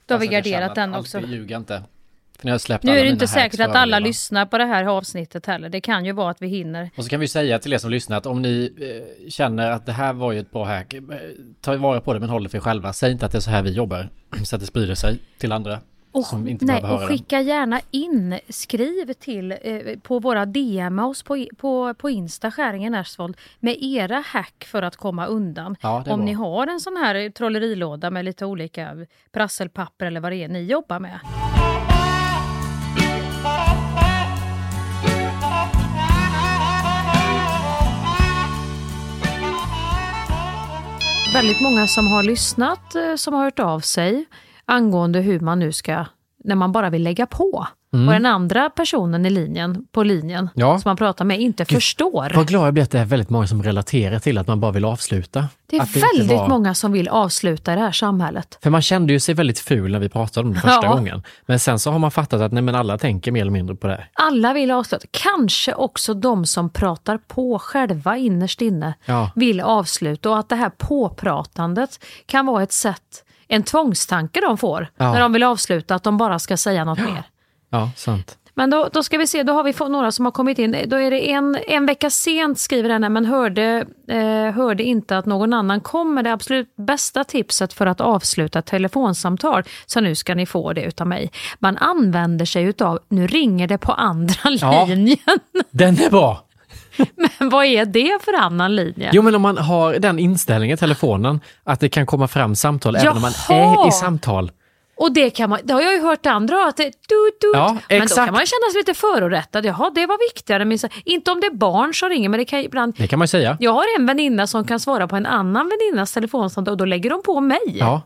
[0.05, 1.19] Då har vi Alltså, garderat den allt- också.
[1.19, 1.83] Ljuga inte.
[2.43, 5.69] Nu är det inte säkert att alla lyssnar på det här avsnittet heller.
[5.69, 6.89] Det kan ju vara att vi hinner.
[6.97, 9.85] Och så kan vi säga till er som lyssnar att om ni eh, känner att
[9.85, 11.01] det här var ju ett bra hack, eh,
[11.61, 12.93] ta vara på det men håll det för er själva.
[12.93, 14.09] Säg inte att det är så här vi jobbar,
[14.43, 15.79] så att det sprider sig till andra
[16.11, 21.23] Och, som inte nej, och skicka gärna in, skriv till eh, på våra DM oss
[21.23, 25.75] på, på, på Insta, Skäringen Ersvold, med era hack för att komma undan.
[25.81, 26.15] Ja, Om bra.
[26.15, 30.63] ni har en sån här trollerilåda med lite olika prasselpapper eller vad det är ni
[30.63, 31.19] jobbar med.
[41.33, 44.25] Väldigt många som har lyssnat, eh, som har hört av sig
[44.65, 46.05] angående hur man nu ska,
[46.43, 47.67] när man bara vill lägga på.
[47.91, 50.49] Och den andra personen i linjen, på linjen Mm.
[50.53, 50.79] Ja.
[50.79, 52.31] som man pratar med inte förstår.
[52.35, 54.71] Vad glad jag blir att det är väldigt många som relaterar till att man bara
[54.71, 55.45] vill avsluta.
[55.69, 58.59] Det är Att väldigt var- många som vill avsluta i det här samhället.
[58.63, 60.93] För man kände ju sig väldigt ful när vi pratade om det första Ja.
[60.93, 61.23] gången.
[61.45, 63.87] Men sen så har man fattat att nej men alla tänker mer eller mindre på
[63.87, 64.03] det.
[64.13, 65.05] Alla vill avsluta.
[65.11, 69.31] Kanske också de som pratar på själva innerst inne Ja.
[69.35, 74.87] vill avsluta och att det här påpratandet kan vara ett sätt, en tvångstanke de får
[74.97, 75.11] Ja.
[75.13, 77.23] när de vill avsluta, att de bara ska säga något mer.
[77.69, 78.37] Ja, sant.
[78.53, 80.75] Men då, då ska vi se, då har vi fått några som har kommit in.
[80.87, 85.17] Då är det en, en vecka sent skriver den här, men hörde, eh, hörde inte
[85.17, 89.63] att någon annan kom med det absolut bästa tipset för att avsluta ett telefonsamtal.
[89.85, 91.31] Så nu ska ni få det utav mig.
[91.59, 94.85] Man använder sig utav, nu ringer det på andra Ja.
[94.85, 95.17] linjen.
[95.71, 96.43] Den är bra!
[97.39, 99.09] Men vad är det för annan linje?
[99.13, 102.95] Jo men om man har den inställningen i telefonen att det kan komma fram samtal
[102.95, 103.83] även om man Jaha!
[103.83, 104.51] är i samtal.
[104.97, 107.51] Och det kan man, det har jag ju hört andra att det tut, tut.
[107.53, 108.25] Ja, Men då exakt.
[108.25, 109.65] kan man känna sig lite förorättad.
[109.65, 110.65] Jaha, det var viktigare.
[110.65, 113.19] Men så- inte om det är barn som ringer, men det kan ibland Det kan
[113.19, 113.57] man säga.
[113.59, 117.09] Jag har en väninna som kan svara på en annan väninnas telefonsamtal och då lägger
[117.09, 117.59] de på mig.
[117.65, 118.01] Ja,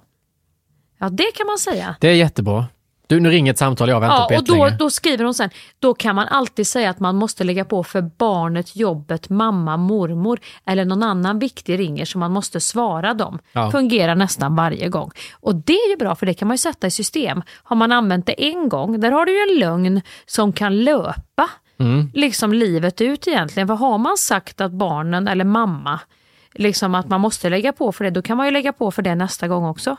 [0.99, 1.95] Ja, det kan man säga.
[1.99, 2.65] det är jättebra.
[3.12, 4.78] Du, nu ringer ett samtal, jag har väntat Ja, på och då, jättelänge.
[4.80, 8.02] då skriver hon sen, då kan man alltid säga att man måste lägga på för
[8.02, 13.39] barnet, jobbet, mamma, mormor eller någon annan viktig ringer som man måste svara dem.
[13.54, 13.71] Ja.
[13.71, 15.12] Fungerar nästan varje gång.
[15.39, 17.41] Och det är ju bra för det kan man ju sätta i system.
[17.63, 21.50] Har man använt det en gång, där har du ju en lögn som kan löpa
[21.80, 22.10] Mm.
[22.13, 23.67] liksom livet ut egentligen.
[23.67, 26.00] För har man sagt att barnen eller mamma,
[26.54, 29.02] liksom att man måste lägga på för det, då kan man ju lägga på för
[29.02, 29.95] det nästa gång också.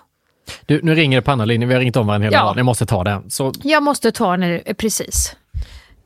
[0.67, 2.43] Du, nu ringer det på andra linjen, vi har ringt om varandra hela Ja.
[2.45, 2.57] dagen.
[2.57, 3.31] Jag måste ta den.
[3.31, 5.37] Så, Jag måste ta den eh, precis.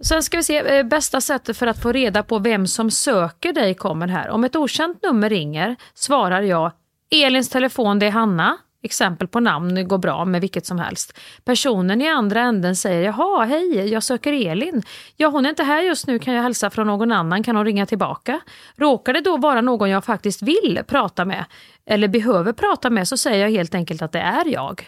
[0.01, 3.53] Sen ska vi se, eh, bästa sättet för att få reda på vem som söker
[3.53, 4.29] dig kommer här.
[4.31, 6.73] Om ett okänt nummer ringer svarar jag
[7.11, 8.57] Elins telefon, det är Hanna.
[8.87, 11.19] Exempel på namn, går bra med vilket som helst.
[11.45, 14.83] Personen i andra änden säger jaha, hej, jag söker Elin.
[15.17, 17.65] Ja, hon är inte här just nu, kan jag hälsa från någon annan, kan hon
[17.65, 18.41] ringa tillbaka?
[18.77, 21.45] Råkar det då vara någon jag faktiskt vill prata med
[21.91, 24.83] eller behöver prata med så säger jag helt enkelt att det är jag.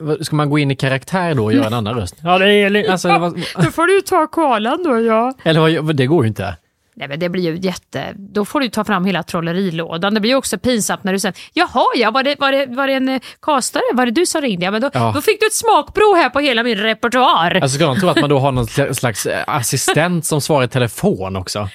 [0.00, 2.16] men, ska man gå in i karaktär då och göra en annan röst?
[2.22, 2.90] Ja, det är Elin.
[2.90, 5.34] Alltså, vad- Då får du ta kolan då, ja.
[5.42, 6.56] eller det går ju inte.
[6.94, 8.12] Nej men det blir ju jätte...
[8.16, 10.14] Då får du ta fram hela trollerilådan.
[10.14, 12.86] Det blir ju också pinsamt när du säger Jaha, ja, var det, var det, var
[12.86, 13.82] det en eh, kastare?
[13.92, 14.64] Var det du som ringde?
[14.64, 15.12] Ja, men då, Ja.
[15.14, 17.54] då fick du ett smakprov här på hela min repertoar.
[17.62, 20.68] Alltså ska de tro att man då har någon slags eh, assistent som svarar i
[20.68, 21.68] telefon också?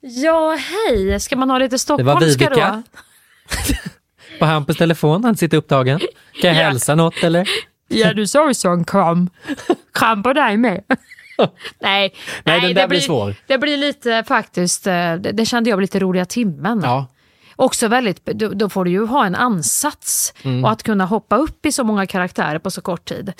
[0.00, 0.58] Ja,
[0.88, 1.20] hej.
[1.20, 2.54] Ska man ha lite var stockholmska då?
[2.54, 2.82] Viveka.
[4.38, 5.98] På Hampus telefon, han sitter upptagen.
[6.40, 6.68] Kan jag Ja.
[6.68, 7.48] hälsa något eller?
[7.88, 9.30] Ja, du sa ju sån kram.
[9.94, 10.80] Kram på dig med.
[11.80, 13.34] nej, Nej, den det där blir svår.
[13.46, 16.80] Det blir lite faktiskt, eh, det, det kände jag var lite roliga timmen.
[16.84, 17.06] Ja.
[17.56, 20.64] Också väldigt, då, då får du ju ha en ansats Mm.
[20.64, 23.32] och att kunna hoppa upp i så många karaktärer på så kort tid.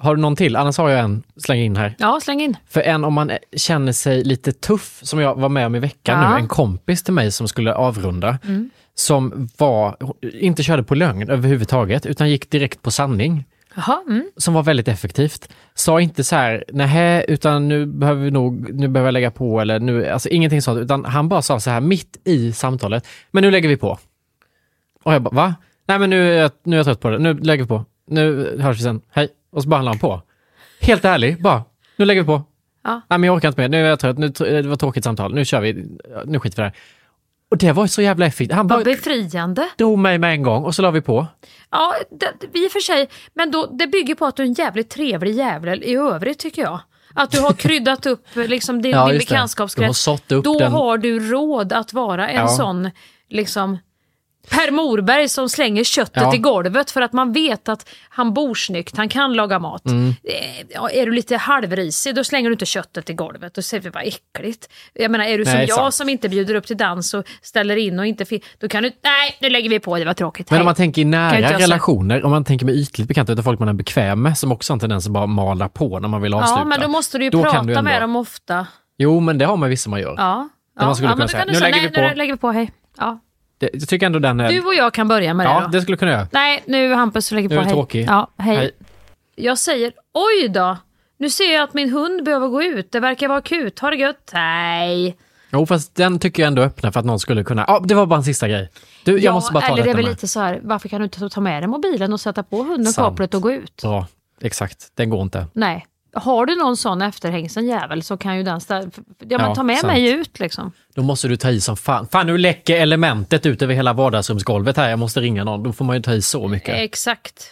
[0.00, 0.56] Har du någon till?
[0.56, 1.94] Annars har jag en, släng in här.
[1.98, 2.56] Ja, släng in.
[2.68, 6.22] För en om man känner sig lite tuff, som jag var med om i veckan
[6.22, 6.30] Ja.
[6.30, 8.70] nu, en kompis till mig som skulle avrunda, Mm.
[8.94, 9.96] som var,
[10.32, 13.44] inte körde på lögn överhuvudtaget, utan gick direkt på sanning.
[13.78, 14.30] Jaha, mm.
[14.36, 15.48] som var väldigt effektivt.
[15.74, 19.60] Sa inte så här, nej, utan nu behöver vi nog, nu behöver jag lägga på
[19.60, 23.42] eller nu, alltså ingenting sånt, utan han bara sa så här mitt i samtalet, men
[23.42, 23.98] nu lägger vi på.
[25.02, 25.54] Och jag bara, va?
[25.86, 27.84] Nej men nu är jag, nu är jag trött på det, nu lägger vi på.
[28.06, 29.28] Nu hörs vi sen, hej.
[29.50, 30.22] Och så bara han på.
[30.80, 31.64] Helt ärlig, bara,
[31.96, 32.42] nu lägger vi på.
[32.84, 33.00] Ja.
[33.08, 35.04] Nej men jag orkar inte mer, nu är jag trött, nu, det var ett tråkigt
[35.04, 35.86] samtal, nu kör vi,
[36.24, 36.97] nu skiter vi i det här.
[37.50, 38.56] Och det var så jävla effektivt.
[38.56, 39.68] Han bara befriande.
[39.78, 41.26] drog mig med en gång och så la vi på.
[41.70, 44.52] Ja, det, i och för sig, men då, det bygger på att du är en
[44.52, 46.80] jävligt trevlig jävel i övrigt tycker jag.
[47.14, 49.08] Att du har kryddat upp liksom, din, Ja, din.
[49.08, 49.98] Du har bekantskapskrets.
[50.00, 50.72] sått upp Då den.
[50.72, 52.48] har du råd att vara en Ja.
[52.48, 52.90] sån
[53.30, 53.78] liksom
[54.50, 56.34] Per Morberg som slänger köttet Ja.
[56.34, 59.86] i golvet för att man vet att han bor snyggt, han kan laga mat.
[59.86, 60.08] Mm.
[60.08, 60.14] Eh,
[60.70, 63.54] Ja, är du lite halvrisig då slänger du inte köttet i golvet.
[63.54, 64.68] Då säger vi vad äckligt.
[64.94, 65.94] Jag menar är du som Nej, jag sant.
[65.94, 68.24] som inte bjuder upp till dans och ställer in och inte
[68.58, 70.50] Då kan du, nej nu lägger vi på, det var tråkigt.
[70.50, 70.60] Men Hej.
[70.62, 73.68] om man tänker i nära relationer, om man tänker med ytligt bekanta, utan folk man
[73.68, 76.34] är bekväm med, som också har en tendens att bara mala på när man vill
[76.34, 76.60] avsluta.
[76.60, 78.66] Ja, men då måste du ju Då prata du ändå- med dem ofta.
[78.98, 80.14] Jo, men det har man vissa man gör.
[80.18, 80.48] Ja.
[80.78, 82.50] Där man skulle ja, kunna säga, "Nu lägger nej, vi på." Nu lägger vi på,
[82.50, 82.72] hej.
[82.98, 83.18] Ja.
[83.58, 84.48] Det, jag tycker ändå den är...
[84.48, 85.68] Du och jag kan börja med det ja, då.
[85.68, 86.28] det skulle kunna göra.
[86.32, 87.74] Nej, nu Hampus lägger Nu på, är det hej.
[87.74, 88.06] tråkig.
[88.08, 88.56] Ja, hej.
[88.56, 88.70] Hej.
[89.36, 90.76] Jag säger, oj då.
[91.18, 92.92] Nu ser jag att min hund behöver gå ut.
[92.92, 93.78] Det verkar vara akut.
[93.78, 94.30] Ha det gött.
[94.34, 95.16] Nej.
[95.50, 97.64] Jo, fast den tycker jag ändå öppnar för att någon skulle kunna...
[97.68, 98.70] Ja, det var bara en sista grej.
[99.04, 100.10] Du, jag ja, måste bara ta eller det är väl med.
[100.10, 102.92] lite så här, varför kan du inte ta med dig mobilen och sätta på hunden
[102.92, 103.08] Sant.
[103.08, 103.82] kopplet och gå ut?
[103.82, 104.06] Bra,
[104.40, 104.92] exakt.
[104.94, 105.46] Den går inte.
[105.52, 105.86] Nej.
[106.12, 109.62] Har du någon sån efterhängsen jävel så kan ju den stä- ja, men Ja, ta
[109.62, 109.92] med sant.
[109.92, 110.72] mig ut liksom.
[110.94, 112.08] Då måste du ta i som fan.
[112.08, 114.90] Fan, nu läcker elementet ut över hela vardagsrumsgolvet här.
[114.90, 115.62] Jag måste ringa någon.
[115.62, 116.74] Då får man ju ta i så mycket.
[116.78, 117.50] Exakt.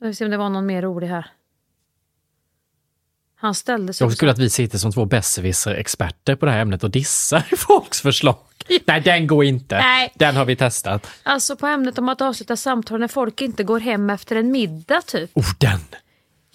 [0.00, 1.26] Vill se om det var någon mer rolig här.
[3.38, 4.04] Han ställde sig...
[4.04, 8.00] Jag skulle att vi sitter som två besserwisser-experter på det här ämnet och dissar folks
[8.00, 8.36] förslag.
[8.86, 9.78] Nej, den går inte.
[9.78, 10.12] Nej.
[10.14, 11.10] Den har vi testat.
[11.22, 15.02] Alltså på ämnet om att avsluta samtal när folk inte går hem efter en middag
[15.06, 15.30] typ.
[15.34, 15.80] Oh, den!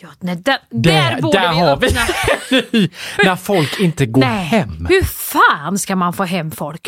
[0.03, 2.01] Ja, nej, där, där borde där vi har vi öppna.
[3.23, 4.85] När folk inte går Nej, hem.
[4.89, 6.87] hur fan ska man få hem folk?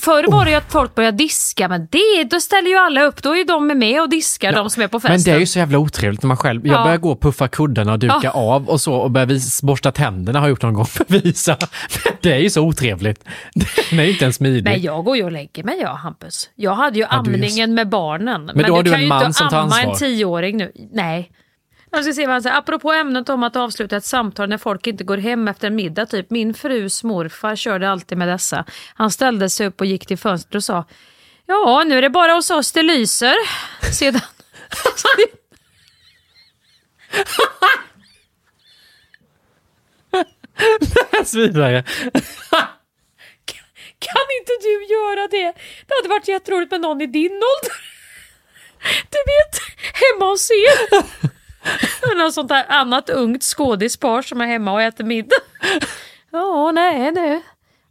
[0.00, 3.22] Förr var det ju att folk började diska, men det, då ställer ju alla upp.
[3.22, 5.12] Då är de med och diskar, de som är på festen.
[5.12, 6.66] Men det är ju så jävla otrevligt när man själv...
[6.66, 6.84] Jag Ja.
[6.84, 8.30] börjar gå och puffa kuddarna och duka Ja.
[8.30, 11.10] av och så och börjar vis, borsta tänderna har jag gjort någon gång för att
[11.10, 11.56] visa.
[12.20, 13.24] Det är ju så otrevligt.
[13.90, 14.64] Den är ju inte ens smidig.
[14.64, 16.50] Nej, jag går ju och lägger mig jag, Hampus.
[16.54, 18.50] Jag hade ju Ja, du amningen med barnen.
[18.54, 20.06] Men, då har du kan en ju man inte som tar amma en ansvar.
[20.08, 20.72] tioåring nu.
[20.92, 21.30] Nej.
[21.90, 22.56] Jag ska se vad han säger.
[22.56, 26.06] Apropå ämnet om att avsluta ett samtal när folk inte går hem efter en middag.
[26.06, 26.30] Typ.
[26.30, 28.64] Min frus morfar körde alltid med dessa.
[28.94, 30.84] Han ställde sig upp och gick till fönstret och sa
[31.46, 33.34] Ja, nu är det bara hos oss det lyser.
[33.92, 34.20] Sedan...
[41.12, 41.82] Läs vidare.
[43.98, 45.52] Kan inte du göra det?
[45.86, 47.76] Det hade varit jätteroligt med någon i din ålder.
[49.10, 49.60] Du vet,
[49.94, 51.04] hemma hos er.
[52.16, 55.36] Något sånt där annat ungt skådispar som är hemma och äter middag.
[56.32, 57.42] Ja, nej nu.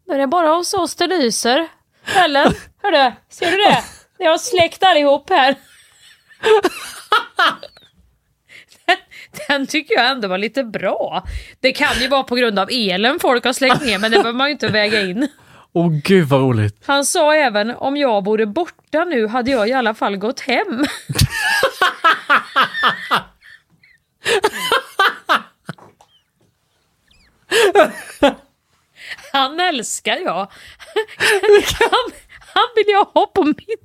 [0.08, 1.68] Nu är det bara hos oss det lyser.
[2.16, 3.84] Ellen, hörru, ser du det?
[4.18, 5.56] Jag har släckt allihop här.
[8.86, 8.98] Den,
[9.48, 11.24] den tycker jag ändå var lite bra.
[11.60, 14.38] Det kan ju vara på grund av elen folk har släckt ner, men det behöver
[14.38, 15.28] man ju inte väga in.
[15.74, 16.84] Åh gud vad roligt.
[16.86, 20.86] Han sa även om jag vore borta nu hade jag i alla fall gått hem.
[29.34, 30.52] Han älskar jag.
[31.80, 33.80] Han, han vill jag ha på middag.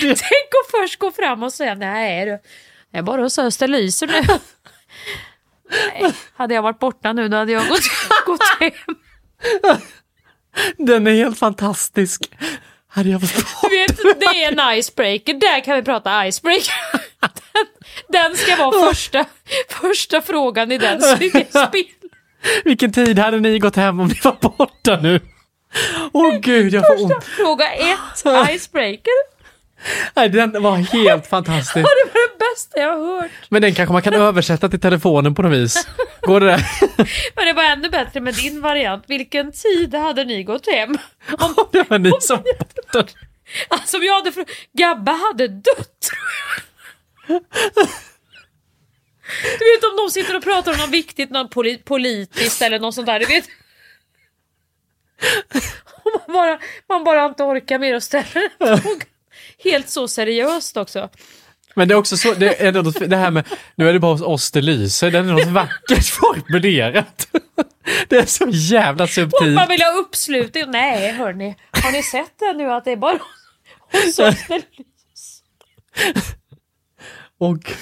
[0.00, 2.38] Tänk att först gå fram och säga nej du,
[2.92, 4.22] det är bara hos Öster lyser nu.
[5.70, 7.80] Nej, hade jag varit borta nu då hade jag gått,
[8.26, 8.96] gått hem.
[10.76, 12.30] Den är helt fantastisk.
[12.88, 13.70] Hade jag förstått.
[13.70, 15.34] Du vet, det är en icebreaker.
[15.34, 16.74] Där kan vi prata icebreaker.
[18.08, 19.24] Den, ska vara första,
[19.68, 21.84] första frågan i den spel.
[22.64, 25.20] Vilken tid hade ni gått hem om ni var borta nu?
[26.12, 27.24] Åh gud, jag får ont.
[27.24, 29.32] Fråga ett, icebreaker.
[30.14, 31.76] Nej, den var helt fantastisk.
[31.76, 33.30] Ja, det var det bästa jag har hört.
[33.48, 35.88] Men den kanske man kan översätta till telefonen på något vis.
[36.20, 36.66] Går det där?
[37.36, 39.04] Men det var ännu bättre med din variant.
[39.06, 40.98] Vilken tid hade ni gått hem?
[41.38, 43.04] Om, Det var ni som borta.
[43.68, 44.32] alltså om jag hade
[44.78, 46.10] Gabba hade dött.
[49.58, 52.94] Du vet om de sitter och pratar om något viktigt, något poli- politiskt eller något
[52.94, 53.20] sånt där.
[53.20, 53.44] Du vet.
[56.04, 56.58] Och man, bara,
[56.88, 58.24] man bara inte orkar mer ställa
[58.58, 59.00] den frågan.
[59.64, 61.10] Helt så seriöst också.
[61.74, 64.12] Men det är också så, det, är något, det här med, nu är det bara
[64.12, 67.28] hos oss det lyser, det är något vackert formulerat.
[68.08, 69.54] Det är så jävla Och subtilt.
[69.54, 70.64] man vill ha uppslutning.
[70.70, 73.18] Nej hörni, har ni sett det nu att det är bara
[73.92, 76.32] hos oss det lyser?
[77.42, 77.72] Och,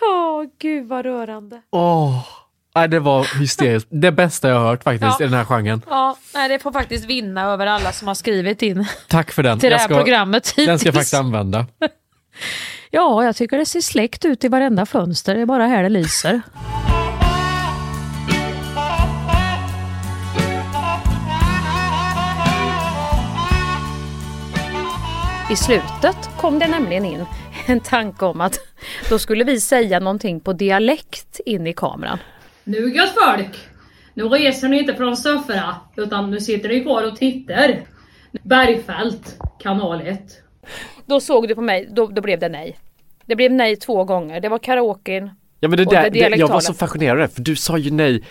[0.00, 1.62] Åh gud vad rörande.
[1.70, 2.18] åh,
[2.74, 3.88] nej, det var hysteriskt.
[3.90, 5.24] Det bästa jag har hört faktiskt Ja.
[5.26, 5.82] i den här genren.
[5.88, 9.58] Ja, nej, det får faktiskt vinna över alla som har skrivit in Tack för den.
[9.58, 10.66] till det här ska, programmet hittills.
[10.66, 11.66] den ska jag faktiskt använda.
[12.90, 15.34] Ja, jag tycker det ser släckt ut i varenda fönster.
[15.34, 16.40] Det är bara här det lyser.
[25.50, 27.26] I slutet kom det nämligen in
[27.66, 28.58] en tanke om att
[29.08, 32.18] då skulle vi säga någonting på dialekt in i kameran.
[32.64, 33.58] Nu gött folk!
[34.14, 37.80] Nu reser ni inte från sofforna utan nu sitter ni kvar och tittar.
[38.42, 40.20] Bergfält, kanal 1.
[41.06, 42.78] Då såg du på mig, då, då blev det nej.
[43.26, 44.40] Det blev nej två gånger.
[44.40, 45.30] Det var karaoken.
[45.60, 47.56] Ja men det Och där, det det, jag var så fascinerad av det, för du
[47.56, 48.22] sa ju nej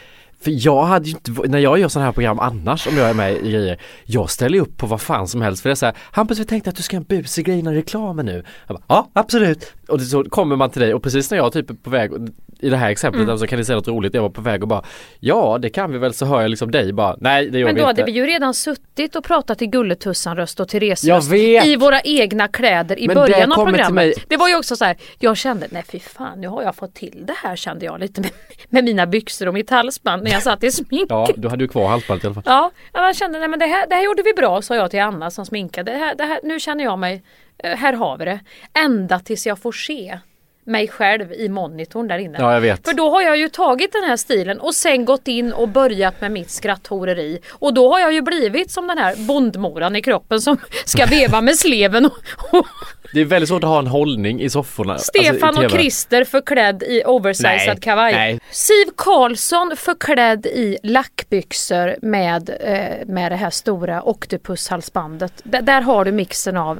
[0.41, 3.13] för jag hade ju inte, när jag gör sådana här program annars om jag är
[3.13, 5.75] med i grejer, jag ställer ju upp på vad fan som helst för det är
[5.75, 8.43] så här, Hampus vi tänkte att du ska ha en busig grej innan reklamen nu.
[8.67, 9.73] Jag bara, ja absolut.
[9.91, 12.11] Och så kommer man till dig och precis när jag typ är på väg,
[12.59, 13.31] i det här exemplet, Mm.
[13.31, 14.83] alltså kan ni säga något roligt, jag var på väg och bara,
[15.19, 17.75] ja det kan vi väl, så hör jag liksom dig bara, nej det gör Men
[17.75, 18.01] vi då inte.
[18.01, 21.65] hade vi ju redan suttit och pratat i Gulletussan-röst och Therese vet.
[21.65, 23.93] i våra egna kläder i Men början av programmet.
[23.93, 26.75] mig- Det var ju också så här, jag kände, nej fy fan nu har jag
[26.75, 28.29] fått till det här kände jag lite med,
[28.69, 31.05] med mina byxor och mitt halsband när jag satt i smink.
[31.09, 32.43] Ja, du hade ju kvar halsbandet i alla fall.
[32.45, 35.01] Ja, jag kände nej men det här, det här gjorde vi bra sa jag till
[35.01, 35.91] Anna som sminkade.
[35.91, 37.23] Det här, det här, nu känner jag mig,
[37.63, 38.39] Eh, här har vi det.
[38.73, 40.19] Ända tills jag får se
[40.65, 42.37] mig själv i monitorn där inne.
[42.39, 42.85] Ja, jag vet.
[42.87, 46.21] För då har jag ju tagit den här stilen och sen gått in och börjat
[46.21, 47.39] med mitt skratthoreri.
[47.51, 51.41] Och då har jag ju blivit som den här bondmoran i kroppen som ska veva
[51.41, 52.11] med sleven och,
[52.59, 52.65] och
[53.13, 54.93] Det är väldigt svårt att ha en hållning i sofforna.
[54.93, 55.71] alltså, i Stefan och.
[55.71, 58.13] Christer förklädd i oversized Nej, kavaj.
[58.13, 58.39] nej.
[58.51, 65.33] Siv Karlsson förklädd i lackbyxor med, eh, med det här stora oktopushalsbandet.
[65.43, 66.79] D- där har du mixen av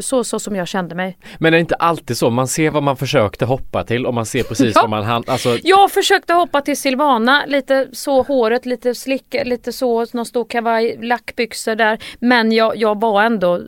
[0.00, 1.18] så, så som jag kände mig.
[1.38, 2.30] Men är det inte alltid så?
[2.30, 4.80] Man ser vad man försökte hoppa till och man ser precis Ja.
[4.80, 9.72] vad man hann, alltså Jag försökte hoppa till Silvana, lite så håret, lite slick, lite
[9.72, 11.98] så, någon stor kavaj, lackbyxor där.
[12.20, 13.60] Men jag, jag var ändå,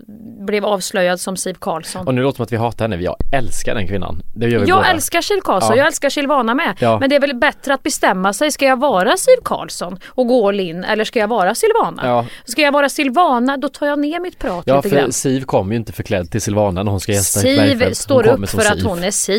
[0.46, 2.07] blev avslöjad som Siv Karlsson.
[2.07, 4.22] Och nu låter det som att vi hatar henne, jag älskar den kvinnan.
[4.35, 4.90] Det gör vi Jag båda.
[4.90, 5.76] älskar Siv Karlsson, Ja.
[5.76, 6.76] jag älskar Silvana med.
[6.80, 6.98] Ja.
[7.00, 10.49] Men det är väl bättre att bestämma sig, ska jag vara Siv Karlsson och gå
[10.49, 12.03] all in eller ska jag vara Silvana?
[12.05, 12.26] Ja.
[12.45, 15.12] Ska jag vara Silvana då tar jag ner mitt prat Ja, lite för grann.
[15.12, 18.72] Siv kom ju inte förklädd till Silvana när hon ska gästa Siv står upp för
[18.72, 19.34] att hon är Siv.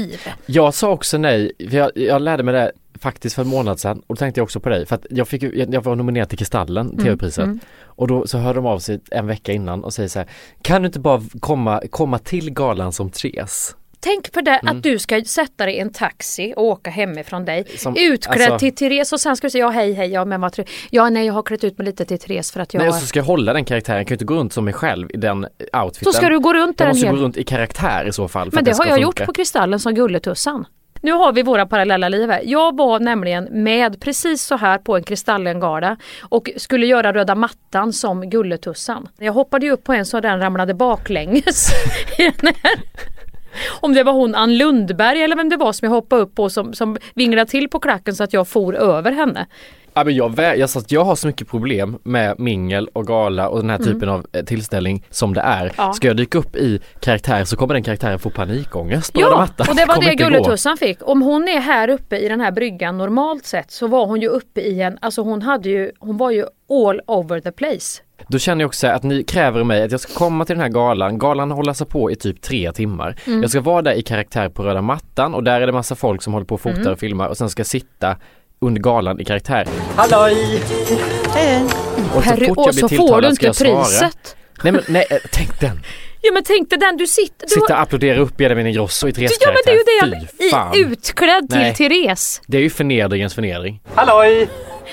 [0.46, 4.02] Jag sa också nej, för jag, jag lärde mig det faktiskt för en månad sedan
[4.08, 6.38] och då tänkte jag också på dig för att jag, fick, jag, var nominerad till
[6.38, 7.60] Kristallen, TV-priset mm.
[7.82, 10.30] och då så hörde de av sig en vecka innan och säger så här
[10.62, 13.76] Kan du inte bara komma, komma till galan som Therese?
[14.00, 14.78] Tänk på det Mm.
[14.78, 17.66] att du ska sätta dig i en taxi och åka hemifrån dig.
[17.78, 20.42] Som- utklädd alltså- till Therese och sen ska du säga ja hej hej ja men
[20.42, 20.76] vad trevligt.
[20.90, 22.96] Ja nej jag har klätt ut mig lite till Therese för att jag Nej, och
[22.96, 25.10] så ska jag hålla den karaktären, jag kan ju inte gå runt som mig själv
[25.14, 25.48] i den
[25.84, 26.06] outfiten.
[26.06, 27.16] Då ska du gå runt där Jag måste hel...
[27.16, 28.50] gå runt i karaktär i så fall.
[28.52, 29.02] Men att det har jag funka.
[29.04, 30.66] gjort på Kristallen som Gulletussan.
[31.02, 32.42] nu har vi våra parallella liv här.
[32.46, 37.94] Jag var nämligen med precis så här på en Kristallengala och skulle göra röda mattan
[37.94, 39.08] som Gulletussan.
[39.18, 41.70] Jag hoppade ju upp på en så den ramlade baklänges.
[43.82, 46.50] Om det var hon Ann Lundberg eller vem det var som jag hoppade upp på
[46.50, 49.48] som, som vinglade till på klacken så att jag for över henne.
[49.98, 53.60] Ja, men jag, jag, att jag har så mycket problem med mingel och gala och
[53.62, 55.62] den här typen av eh, tillställning som det är.
[55.62, 55.74] Mm.
[55.78, 55.94] Ja.
[55.94, 59.38] Ska jag dyka upp i karaktär så kommer den karaktären få panikångest på röda Ja,
[59.38, 59.68] mattan.
[59.70, 60.16] och det var det.
[60.16, 60.98] Gulletussan fick.
[61.02, 64.28] Om hon är här uppe i den här bryggan normalt sett så var hon ju
[64.28, 68.02] uppe i en, alltså hon hade ju, hon var ju all over the place.
[68.28, 70.70] Då känner jag också att ni kräver mig att jag ska komma till den här
[70.70, 71.18] galan.
[71.20, 73.16] Galan håller sig på i typ tre timmar.
[73.26, 73.42] Mm.
[73.42, 76.22] Jag ska vara där i karaktär på röda mattan och där är det massa folk
[76.22, 76.94] som håller på och fotar Mm.
[76.94, 78.16] och filmar och sen ska jag sitta
[78.60, 79.68] under galan i karaktär.
[79.96, 80.62] Halloj!
[82.16, 83.84] Och så fort jag blir får tilltalad ska jag svara.
[83.84, 84.36] priset.
[84.64, 85.80] Nej men nej, eh, tänk den.
[86.22, 89.12] Ja men tänk dig den du sitter, du Sitta och applådera upp Benjamin Ingrosso i
[89.12, 90.28] Ja men Therese det är ju det.
[90.74, 91.74] Fy i, utklädd till Nej.
[91.76, 92.42] Therese.
[92.48, 93.82] Det är ju förnedringens förnedring.
[93.96, 94.50] Halloj!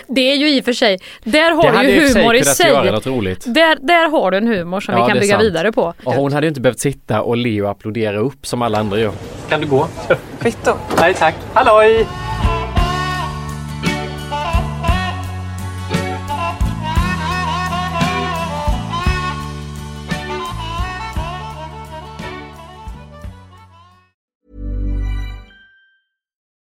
[0.07, 2.45] Det är ju i och för sig, där Det har du hade ju humor i
[2.45, 2.66] sig.
[2.68, 3.45] göra något roligt.
[3.47, 5.45] Där, där har du en humor som Ja, vi kan det bygga sant.
[5.45, 5.95] vidare på.
[6.05, 8.99] Och hon hade ju inte behövt sitta och le och applådera upp som alla andra
[8.99, 9.12] gör.
[9.49, 9.86] Kan du gå?
[10.40, 10.72] Kvitto.
[11.01, 11.34] Nej tack.
[11.55, 12.07] Halloj!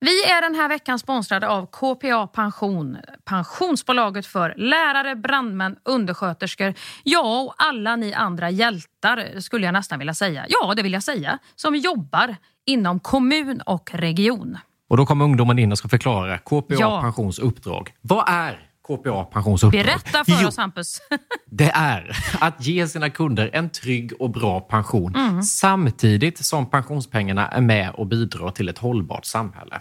[0.00, 7.42] Vi är den här veckan sponsrade av KPA Pension, pensionsbolaget för lärare, brandmän, undersköterskor, ja
[7.42, 10.46] och alla ni andra hjältar skulle jag nästan vilja säga.
[10.48, 12.36] Ja, det vill jag säga, som jobbar
[12.66, 14.58] inom kommun och region.
[14.88, 17.00] Och då kommer ungdomen in och ska förklara KPA Ja.
[17.00, 17.94] Pensions uppdrag.
[18.00, 19.84] Vad är KPA Pensions uppdrag?
[19.84, 20.98] Berätta för Jo, oss Hampus.
[21.50, 25.42] Det är att ge sina kunder en trygg och bra pension Mm.
[25.42, 29.80] samtidigt som pensionspengarna är med och bidrar till ett hållbart samhälle.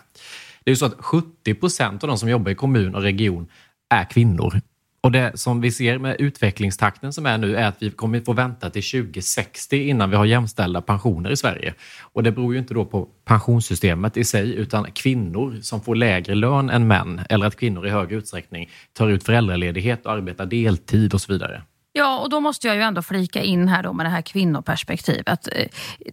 [0.64, 3.48] Det är ju så att 70 procent av de som jobbar i kommun och region
[3.90, 4.62] är kvinnor.
[5.06, 8.34] Och det som vi ser med utvecklingstakten som är nu är att vi kommer få
[8.34, 11.74] vänta till 2060 innan vi har jämställda pensioner i Sverige.
[12.02, 16.36] Och det beror ju inte då på pensionssystemet i sig utan kvinnor som får lägre
[16.36, 21.14] lön än män eller att kvinnor i högre utsträckning tar ut föräldraledighet och arbetar deltid
[21.14, 21.62] och så vidare.
[21.94, 25.50] Ja, och då måste jag ju ändå flika in här då med det här kvinnoperspektivet.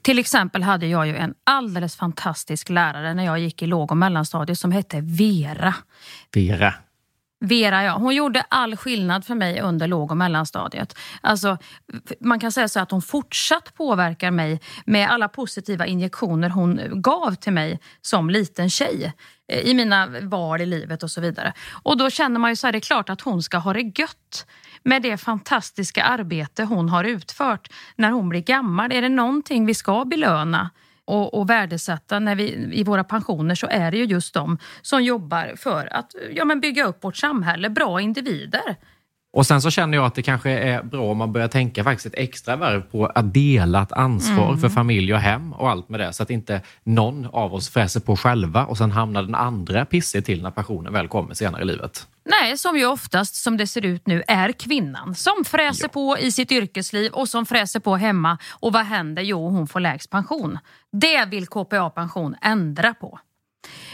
[0.03, 3.97] Till exempel hade jag ju en alldeles fantastisk lärare när jag gick i låg och
[3.97, 5.75] mellanstadiet som hette Vera.
[6.35, 6.75] Vera.
[7.45, 7.97] Vera, ja.
[7.97, 10.99] Hon gjorde all skillnad för mig under låg och mellanstadiet.
[11.21, 11.59] Alltså,
[12.21, 17.35] man kan säga så att hon fortsatt påverkar mig med alla positiva injektioner hon gav
[17.35, 19.13] till mig som liten tjej
[19.49, 21.53] eh, i mina val i livet och så vidare.
[21.83, 23.99] Och då känner man ju så här, det är klart att hon ska ha det
[23.99, 24.47] gött
[24.83, 28.93] med det fantastiska arbete hon har utfört när hon blir gammal.
[28.93, 30.71] Är det någonting vi ska belöna
[31.05, 35.03] och, och värdesätta när vi, i våra pensioner så är det ju just de som
[35.03, 38.77] jobbar för att ja, men bygga upp vårt samhälle, bra individer.
[39.33, 42.07] Och sen så känner jag att det kanske är bra om man börjar tänka faktiskt
[42.07, 44.59] ett extra varv på att dela ett ansvar Mm.
[44.61, 46.13] för familj och hem och allt med det.
[46.13, 50.25] Så att inte någon av oss fräser på själva och sen hamnar den andra pissig
[50.25, 52.07] till när pensionen väl kommer senare i livet.
[52.25, 56.33] Nej, som ju oftast som det ser ut nu är kvinnan som fräser på i
[56.33, 58.39] sitt yrkesliv och som fräser på hemma.
[58.51, 59.23] Och vad händer?
[59.23, 60.59] Jo, hon får lägst pension.
[60.93, 63.19] Det vill KPA Pension ändra på.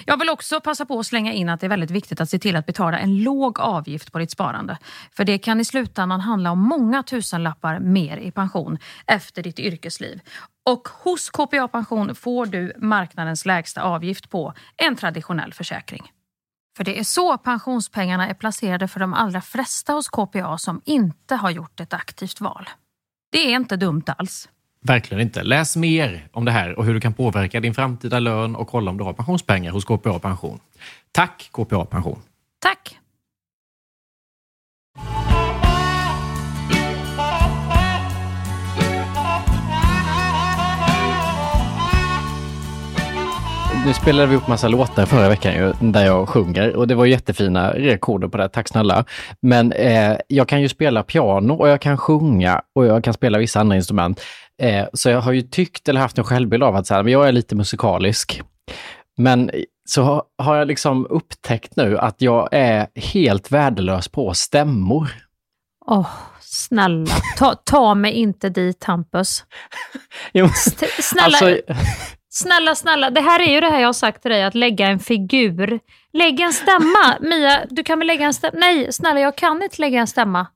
[0.04, 2.38] Jag vill också passa på att slänga in att det är väldigt viktigt att se
[2.38, 4.78] till att betala en låg avgift på ditt sparande.
[5.12, 10.20] För det kan i slutändan handla om många tusenlappar mer i pension efter ditt yrkesliv.
[10.66, 16.12] Och hos KPA Pension får du marknadens lägsta avgift på en traditionell försäkring.
[16.76, 21.34] För det är så pensionspengarna är placerade för de allra flesta hos KPA som inte
[21.34, 22.68] har gjort ett aktivt val.
[23.32, 24.48] Det är inte dumt alls.
[24.80, 25.42] Verkligen inte.
[25.42, 28.90] Läs mer om det här och hur du kan påverka din framtida lön och kolla
[28.90, 30.60] om du har pensionspengar hos KPA Pension.
[31.12, 32.18] Tack KPA Pension!
[32.58, 32.98] Tack!
[43.88, 47.06] Nu spelade vi upp massa låtar förra veckan ju, där jag sjunger och det var
[47.06, 49.04] jättefina rekorder på det, tack snälla.
[49.42, 53.38] Men eh, jag kan ju spela piano och jag kan sjunga och jag kan spela
[53.38, 54.20] vissa andra instrument.
[54.62, 57.12] Eh, så jag har ju tyckt eller haft en självbild av att så här, men
[57.12, 58.42] jag är lite musikalisk.
[59.16, 59.50] Men
[59.88, 65.08] så har- jag liksom upptäckt nu att jag är helt värdelös på stämmor.
[65.86, 66.08] Åh,
[66.40, 69.44] snälla, ta, ta mig inte dit Hampus.
[70.32, 70.48] Jo,
[71.02, 71.56] Snälla, alltså,
[72.42, 73.10] snälla, snälla.
[73.10, 75.80] Det här är ju det här jag har sagt till dig, att lägga en figur.
[76.12, 77.18] Lägg en stämma.
[77.20, 78.58] Mia, du kan väl lägga en stämma?
[78.58, 80.46] Nej, snälla, jag kan inte lägga en stämma.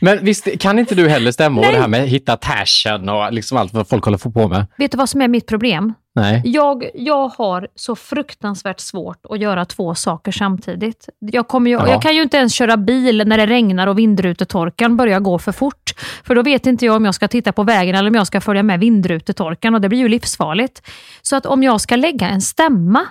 [0.00, 3.58] men visst kan inte du heller stämmor och det här med hitta tashen och liksom
[3.58, 4.66] allt vad folk håller på med?
[4.78, 5.94] Vet du vad som är mitt problem?
[6.16, 6.42] Nej.
[6.44, 11.08] Jag, jag har så fruktansvärt svårt att göra två saker samtidigt.
[11.18, 11.88] Jag, kommer ju, Ja.
[11.88, 15.52] jag kan ju inte ens köra bil när det regnar och vindrutetorkaren börjar gå för
[15.52, 15.94] fort.
[16.24, 18.40] För då vet inte jag om jag ska titta på vägen eller om jag ska
[18.40, 20.82] följa med vindrutetorkaren och det blir ju livsfarligt.
[21.22, 23.06] Så att om jag ska lägga en stämma,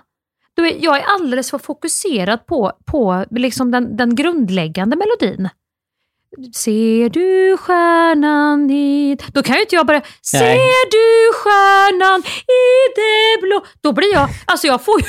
[0.58, 5.49] då är jag är alldeles för fokuserad på, på liksom den, den grundläggande melodin.
[6.54, 9.18] Ser du stjärnan i...
[9.34, 10.02] Då kan ju inte jag börja...
[10.22, 12.66] Ser du stjärnan i
[12.96, 13.66] det blå...
[13.82, 14.30] Då blir jag...
[14.46, 15.06] Alltså jag får ju...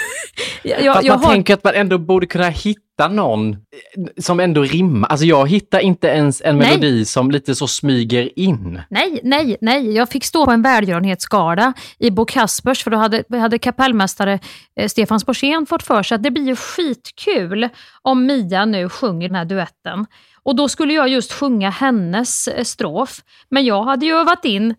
[0.85, 3.57] Jag, Fast jag man har, tänker att man ändå borde kunna hitta någon eh,
[4.19, 5.09] som ändå rimmar.
[5.09, 6.69] Alltså jag hittar inte ens en Nej.
[6.69, 8.81] melodi som lite så smyger in.
[8.91, 9.95] Nej, nej, nej.
[9.95, 14.39] Jag fick stå på en välgörenhetsgala i Bo Kaspers för då hade, hade kapellmästare
[14.81, 17.69] eh, Stefan Sporsén fått för sig att det blir ju skitkul
[18.03, 20.07] om Mia nu sjunger den här duetten.
[20.47, 23.23] Och då skulle jag just sjunga hennes eh, strof.
[23.49, 24.75] Men jag hade ju övat in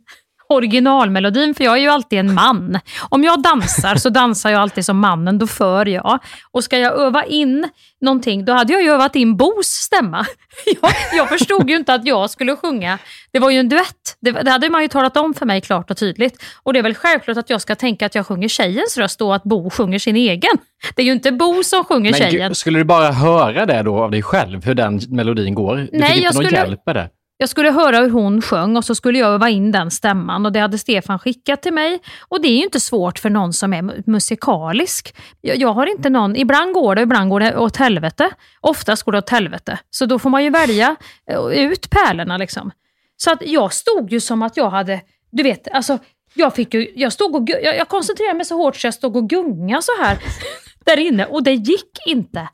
[0.49, 2.79] originalmelodin, för jag är ju alltid en man.
[3.09, 6.19] Om jag dansar så dansar jag alltid som mannen, då för jag.
[6.51, 7.69] Och ska jag öva in
[8.01, 10.25] någonting, då hade jag ju övat in Bos stämma.
[10.81, 12.97] Jag, jag förstod ju inte att jag skulle sjunga.
[13.31, 14.17] Det var ju en duett.
[14.21, 16.43] Det, det hade man ju talat om för mig klart och tydligt.
[16.63, 19.35] Och det är väl självklart att jag ska tänka att jag sjunger tjejens röst och
[19.35, 20.57] att Bo sjunger sin egen.
[20.95, 22.55] Det är ju inte Bo som sjunger Men tjejen.
[22.55, 25.75] skulle du bara höra det då av dig själv, hur den melodin går?
[25.75, 27.09] Du Nej, fick inte jag någon skulle- hjälp med det?
[27.39, 30.51] Jag skulle höra hur hon sjöng och så skulle jag öva in den stämman och
[30.51, 31.99] det hade Stefan skickat till mig.
[32.27, 35.15] Och det är ju inte svårt för någon som är mu- musikalisk.
[35.41, 38.29] Jag, jag har inte någon, ibland går det, ibland går det åt helvete.
[38.61, 39.79] Oftast går det åt helvete.
[39.89, 40.95] Så då får man ju välja
[41.31, 42.71] eh, ut pärlorna liksom.
[43.17, 45.97] Så att jag stod ju som att jag hade, du vet, alltså
[46.33, 49.15] jag fick ju, jag stod och, jag, jag koncentrerade mig så hårt så jag stod
[49.15, 50.17] och gunga så här
[50.85, 52.49] där inne och det gick inte.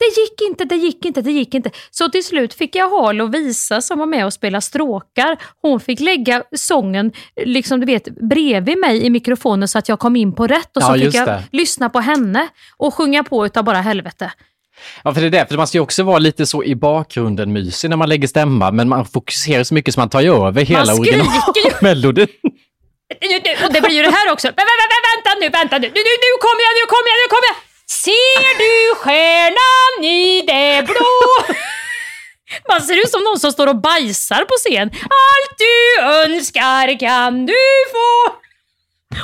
[0.00, 1.70] Det gick inte, det gick inte, det gick inte.
[1.90, 5.36] Så till slut fick jag ha Lovisa som var med och spelade stråkar.
[5.62, 7.12] Hon fick lägga sången
[7.46, 10.76] liksom du vet, bredvid mig i mikrofonen så att jag kom in på rätt.
[10.76, 11.44] Och så Ja, fick just jag det.
[11.52, 14.32] lyssna på henne och sjunga på utav bara helvete.
[15.04, 17.90] Ja, för det är därför man ska ju också vara lite så i bakgrunden mysig
[17.90, 20.94] när man lägger stämma, men man fokuserar så mycket så man tar ju över hela
[20.94, 22.26] originalmelodin.
[23.66, 24.48] Och det blir ju det här också.
[24.48, 25.86] Vä- vä- vä- Vänta nu, vänta nu.
[25.86, 27.56] Nu, nu, nu kommer jag, nu kommer jag, nu kommer jag.
[27.90, 31.54] Ser du stjärnan i det blå?
[32.68, 34.90] Man ser ut som någon som står och bajsar på scen.
[34.92, 36.02] Allt du
[36.34, 37.54] önskar kan du
[37.92, 38.32] få.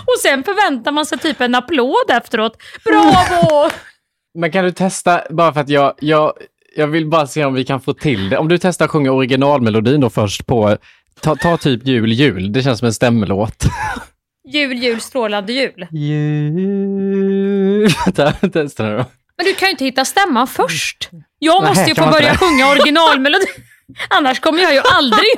[0.01, 2.57] Och sen förväntar man sig typ en applåd efteråt.
[2.85, 3.71] Bravo!
[4.39, 6.33] Men kan du testa, bara för att jag, jag,
[6.77, 8.39] jag vill bara se om vi kan få till det.
[8.39, 10.77] Om du testar att sjunga originalmelodin då först på,
[11.21, 12.53] ta, ta typ jul, jul.
[12.53, 13.65] Det känns som en stämmelåt.
[14.49, 15.87] Jul, jul, strålande jul.
[15.91, 17.89] Jul.
[18.05, 19.05] Vänta, testa nu då.
[19.37, 21.11] Men du kan ju inte hitta stämman först.
[21.39, 23.49] Jag måste ju få börja sjunga originalmelodin.
[24.09, 25.29] Annars kommer jag ju aldrig...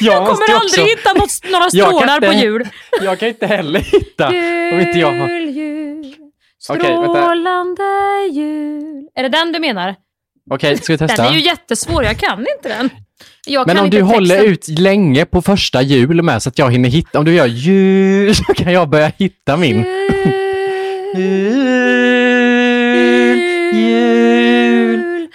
[0.00, 2.68] Jag måste kommer aldrig också- hitta något, några Jag strålar på inte- jul.
[3.02, 4.28] Jag kan inte heller hitta.
[4.72, 5.28] Om inte jag har...
[5.28, 6.14] Jul, jul,
[6.60, 7.82] strålande
[8.32, 9.08] jul.
[9.14, 9.94] Är det den du menar?
[10.50, 11.22] Okej, ska vi testa?
[11.22, 12.90] Den är ju jättesvår, jag kan inte den.
[13.46, 14.52] Jag Men om du håller texten.
[14.52, 18.34] ut länge på första jul med så att jag hinner hitta, om du gör jul
[18.36, 19.84] så kan jag börja hitta min.
[21.16, 23.38] Jul,
[23.74, 25.28] jul,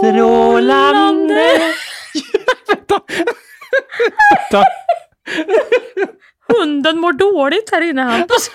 [0.00, 1.60] Strålande.
[4.50, 4.64] Ta-
[6.58, 8.50] Hunden mår dåligt här inne Hampus.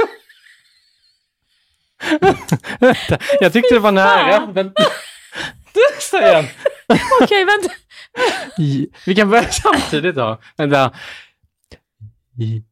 [2.79, 4.51] Vänta, jag tyckte det var nära.
[4.55, 4.71] Men...
[5.99, 6.45] Så igen.
[7.21, 7.69] Okej, vänta.
[9.05, 10.41] Vi kan börja samtidigt då.
[10.57, 10.91] Vänta.
[12.37, 12.63] J-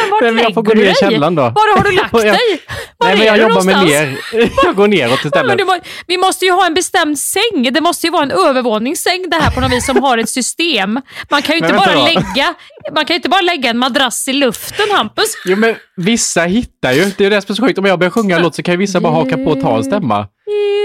[0.00, 1.42] Men vart men jag får gå ner i källaren då.
[1.42, 2.60] Var har du lagt dig?
[2.98, 4.18] Var Nej, men jag jobbar med ner.
[4.64, 5.58] Jag går neråt Ja, istället.
[5.58, 5.76] det må,
[6.06, 7.68] vi måste ju ha en bestämd säng.
[7.72, 11.00] Det måste ju vara en övervåningssäng det här på något vis som har ett system.
[11.30, 12.04] Man kan ju inte bara då.
[12.04, 12.54] lägga
[12.94, 15.34] man kan inte bara lägga en madrass i luften Hampus.
[15.44, 17.10] Jo, men vissa hittar ju.
[17.18, 17.78] Det är det som är så sjukt.
[17.78, 19.76] Om jag börjar sjunga en låt så kan ju vissa bara haka på och ta
[19.76, 20.26] en stämma.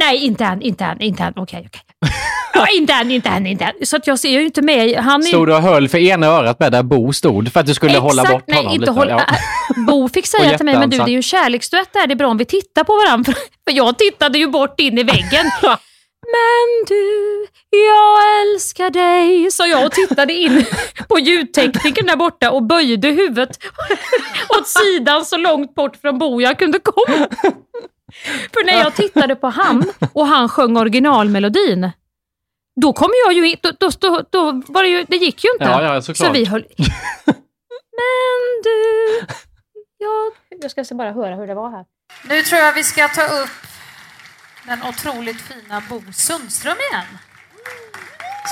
[0.00, 1.32] Nej, inte än, inte än, inte än.
[1.36, 1.82] Okej, okej.
[2.54, 3.86] Ja, inte än, inte än, inte än.
[3.86, 4.96] Så att jag ser ju inte med.
[4.96, 5.26] Han är...
[5.26, 7.98] Stod du och höll för ena örat med där Bo stod för att du skulle
[7.98, 8.92] hålla bort nej, honom inte lite?
[8.92, 9.36] hålla, Ja.
[9.86, 12.16] Bo fick säga till mig, men du det är ju en kärleksduett där, det är
[12.16, 13.32] bra om vi tittar på varandra.
[13.68, 15.50] För jag tittade ju bort in i väggen.
[16.26, 20.64] Men du, jag älskar dig, sa jag och tittade in
[21.08, 23.58] på ljudteknikern där borta och böjde huvudet
[24.58, 27.28] åt sidan så långt bort från Bo jag kunde komma.
[28.52, 31.90] För när jag tittade på han och han sjöng originalmelodin,
[32.80, 35.50] då kom jag ju in, då, då, då, då var det ju, det gick ju
[35.52, 35.64] inte.
[35.64, 36.26] Ja, ja, såklart.
[36.26, 36.64] så vi höll...
[37.96, 39.26] Men du,
[39.98, 40.32] jag...
[40.76, 41.84] Jag ska bara höra hur det var här.
[42.28, 43.50] Nu tror jag vi ska ta upp
[44.64, 47.18] den otroligt fina Bo Sundström igen.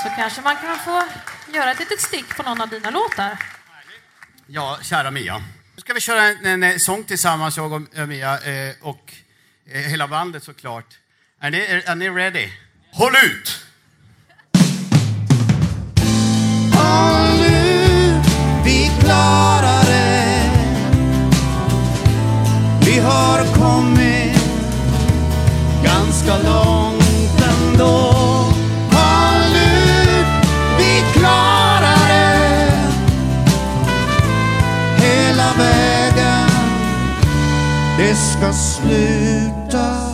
[0.03, 1.03] Så kanske man kan få
[1.53, 3.37] göra ett litet stick på någon av dina låtar.
[4.47, 5.37] Ja, kära Mia.
[5.75, 9.13] Nu ska vi köra en, en, en sång tillsammans, jag och eh, Mia, eh, och
[9.71, 10.97] eh, hela bandet såklart.
[11.41, 12.49] Är ni, är, är ni ready?
[12.91, 13.65] Håll ut!
[16.73, 18.25] Håll ut,
[18.65, 20.51] vi klarar det.
[22.85, 24.08] Vi har kommit
[25.83, 28.13] ganska långt ändå.
[28.91, 32.71] Håll ut, vi klarar det.
[34.97, 36.49] Hela vägen,
[37.97, 40.09] det ska sluta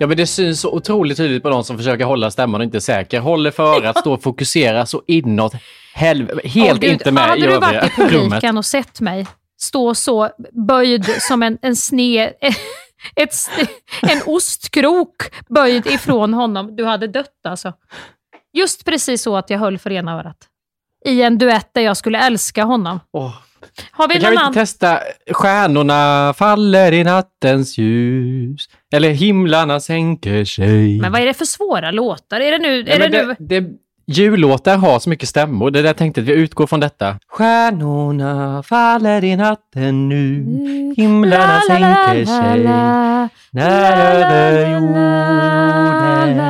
[0.00, 2.78] Ja, men det syns så otroligt tydligt på de som försöker hålla stämman och inte
[2.78, 3.20] är säker.
[3.20, 5.52] Håller för örat, står och fokuserar så inåt
[5.94, 6.48] helvete.
[6.48, 8.12] Helt Gud, inte med hade i du övriga varit i rummet.
[8.12, 9.26] publiken och sett mig
[9.58, 10.30] stå så
[10.66, 12.32] böjd som en, en sne...
[13.16, 13.34] Ett,
[14.02, 16.76] en ostkrok böjd ifrån honom.
[16.76, 17.72] Du hade dött alltså.
[18.52, 20.36] Just precis så att jag höll för ena örat.
[21.04, 23.00] I en duett där jag skulle älska honom.
[23.12, 23.34] Åh.
[23.90, 25.00] Har vi Men kan vi inte testa
[25.30, 31.00] Stjärnorna faller i nattens ljus eller himlarna sänker sig.
[31.00, 32.40] Men vad är det för svåra låtar?
[32.40, 32.84] Är det nu...
[32.86, 33.36] Ja, Är det men nu...
[33.38, 33.70] det, det,
[34.08, 35.70] jullåtar har så mycket stämmor.
[35.70, 37.16] Det där tänkte att vi utgår från detta.
[37.28, 40.44] Stjärnorna faller i natten nu,
[40.96, 42.64] himlarna La, la, la, sänker sig.
[43.50, 46.40] När över jorden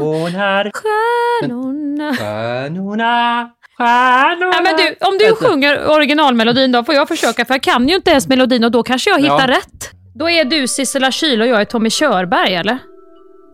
[0.00, 2.14] och när Stjärnorna...
[2.14, 4.50] stjärnorna, stjärnorna...
[4.50, 7.94] Nej, men du, om du sjunger originalmelodin då får jag försöka, för jag kan ju
[7.96, 9.56] inte ens melodin och då kanske jag hittar Ja.
[9.56, 9.90] rätt.
[10.14, 12.78] Då är du Sissela Kyle och jag är Tommy Körberg, eller?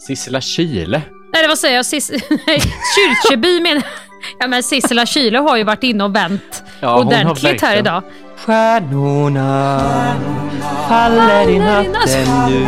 [0.07, 1.01] Sissela Kyle.
[1.35, 1.87] Nej, vad säger jag?
[1.87, 2.11] Sis...
[2.47, 2.61] Nej,
[2.97, 3.83] Kyrkjeby menar
[4.39, 8.03] Ja, men Sissela Kyle har ju varit inne och vänt Ja, ordentligt här idag.
[8.37, 9.81] Stjärnorna
[10.89, 12.67] faller i natten nu.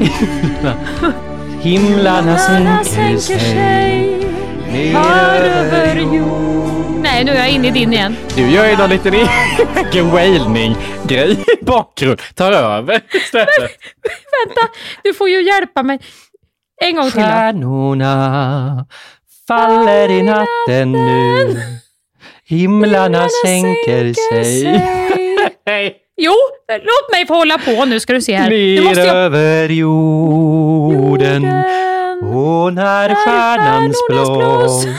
[1.60, 4.26] Himlarna sänker sig
[4.72, 4.96] ner
[5.44, 7.00] över jord.
[7.02, 8.16] Nej, nu är jag inne i din igen.
[8.36, 12.20] Du gör ju någon liten egen wailning-grej i bakgrund.
[12.34, 13.48] Tar över istället.
[14.46, 14.68] Vänta,
[15.02, 15.98] du får ju hjälpa mig.
[16.80, 17.26] En gång till då.
[17.26, 18.86] Stjärnorna
[19.48, 21.56] faller i natten nu.
[22.44, 24.64] Himlarna sänker sig.
[26.22, 26.32] Jo,
[26.68, 28.50] låt mig få hålla på nu ska du se här.
[28.50, 29.16] Nu Ner måste jag...
[29.16, 31.44] över jorden.
[32.24, 34.84] Och när stjärnan slås.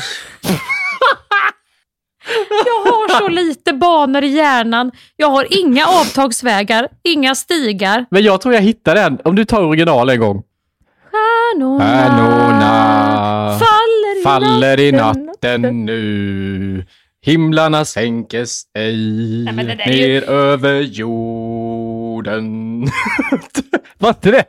[2.65, 4.91] Jag har så lite banor i hjärnan.
[5.15, 8.05] Jag har inga avtagsvägar, inga stigar.
[8.09, 9.19] Men jag tror jag hittar den.
[9.23, 10.43] Om du tar original en gång.
[11.51, 15.25] Stjärnorna Stjärnorna faller i faller i natten.
[15.25, 16.85] natten nu.
[17.25, 18.95] Himlarna sänker sig
[19.53, 22.45] Nej, är ju- ner över jorden.
[23.97, 24.45] Var inte det?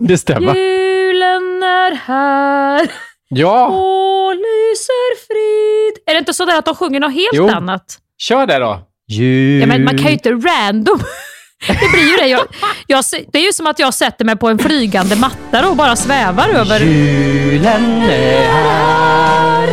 [0.00, 0.54] Det stämmer.
[0.54, 2.90] Julen är här
[3.28, 6.02] Ja, och lyser frid.
[6.06, 7.48] Är det inte så där att de sjunger något helt Jo.
[7.48, 7.98] annat?
[8.18, 8.78] kör det då.
[9.08, 9.60] Jul.
[9.60, 11.00] Ja, men man kan ju inte random.
[11.66, 12.26] Det blir ju det.
[12.26, 12.40] Jag,
[12.86, 15.96] jag, det är ju som att jag sätter mig på en flygande matta och bara
[15.96, 16.80] svävar över.
[16.80, 19.68] Julen är här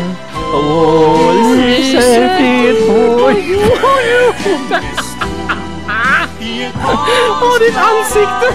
[0.53, 2.93] och lyser frid på
[7.41, 8.53] Åh, ditt ansikte!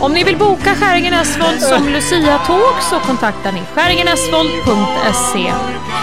[0.00, 5.52] Om ni vill boka Skäringen Esvold som Lucia-tåg så kontaktar ni skäringenesvold.se.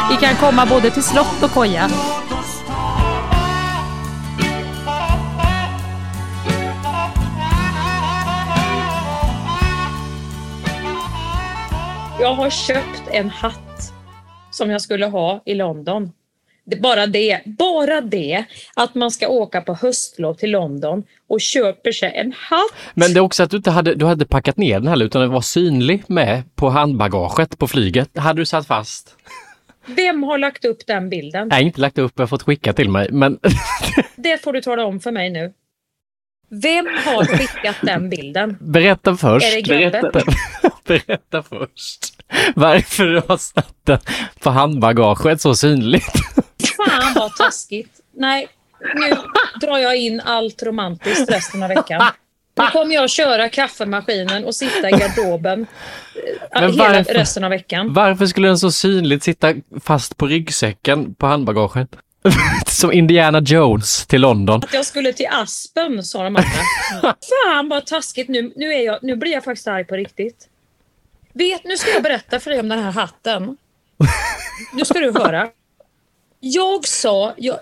[0.10, 1.90] Vi kan komma både till slott och koja.
[12.22, 13.93] Jag har köpt en hatt
[14.51, 16.11] som jag skulle ha i London.
[16.82, 18.45] Bara, det, bara det
[18.76, 22.72] att man ska åka på höstlov till London och köper sig en hatt.
[22.93, 25.22] Men det är också att du inte hade, du hade packat ner den heller, utan
[25.22, 28.17] den var synlig med på handbagaget på flyget.
[28.17, 29.15] Hade du satt fast?
[29.86, 31.47] Vem har lagt upp den bilden?
[31.47, 33.39] Nej, inte lagt upp, jag har fått skicka till mig, men
[34.15, 35.53] Det får du tala om för mig nu.
[36.50, 38.58] Vem har skickat den bilden?
[38.60, 39.68] berätta först.
[39.68, 40.12] Berätta,
[40.88, 42.20] berätta först
[42.56, 44.00] varför du har satt den
[44.39, 46.14] på handbagaget så synligt.
[46.78, 47.91] Fan vad taskigt.
[48.14, 48.47] Nej,
[48.95, 49.16] nu
[49.62, 52.02] drar jag in allt romantiskt resten av veckan.
[52.58, 55.62] Nu kommer jag köra kaffemaskinen och sitta i garderoben
[56.52, 57.14] eh, Men hela varför?
[57.14, 57.93] resten av veckan.
[57.93, 61.89] Varför skulle den så synligt sitta fast på ryggsäcken på handbagaget?
[62.67, 64.61] Som Indiana Jones till London.
[64.63, 66.49] Att jag skulle till Aspen, sa de andra.
[67.45, 68.28] Fan vad taskigt.
[68.30, 70.47] Nu, nu, är jag, nu blir jag faktiskt arg på riktigt.
[71.34, 73.57] Vet, nu ska jag berätta för dig om den här hatten.
[74.74, 75.47] Nu ska du höra.
[76.39, 77.59] Jag sa, jag,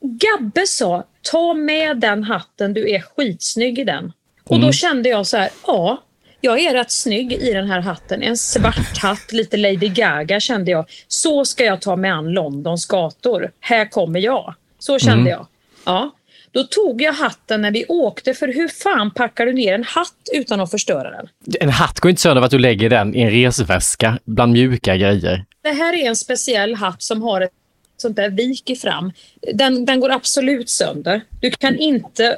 [0.00, 4.12] Gabbe sa, ta med den hatten, du är skitsnygg i den.
[4.44, 4.72] Och då Mm.
[4.72, 6.02] kände jag så här, ja,
[6.46, 8.22] jag är rätt snygg i den här hatten.
[8.22, 10.84] En svart hatt, lite Lady Gaga kände jag.
[11.08, 13.50] Så ska jag ta mig an Londons gator.
[13.60, 14.54] Här kommer jag.
[14.78, 15.26] Så kände Mm.
[15.30, 15.46] jag.
[15.84, 16.10] Ja.
[16.50, 20.14] Då tog jag hatten när vi åkte, för hur fan packar du ner en hatt
[20.34, 21.28] utan att förstöra den?
[21.60, 24.96] En hatt går inte sönder av att du lägger den i en resväska bland mjuka
[24.96, 25.44] grejer.
[25.62, 27.50] Det här är en speciell hatt som har ett
[27.96, 29.12] sånt där vik i fram.
[29.54, 31.20] Den, den går absolut sönder.
[31.40, 32.36] Du kan inte,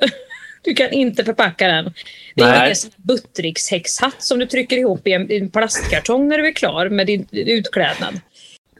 [0.68, 1.94] du kan inte förpacka den.
[2.34, 2.58] Det är Nej.
[2.58, 6.88] här Buttericks-häxhatt som du trycker ihop i en, i en plastkartong när du är klar
[6.88, 8.20] med din utklädnad.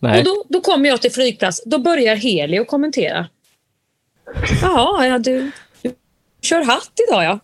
[0.01, 0.19] Nej.
[0.19, 1.63] Och då, då kommer jag till flygplats.
[1.65, 3.27] Då börjar Heli att kommentera.
[4.63, 5.51] Jaha, ja, du,
[5.83, 5.95] du
[6.43, 7.39] kör hatt idag ja.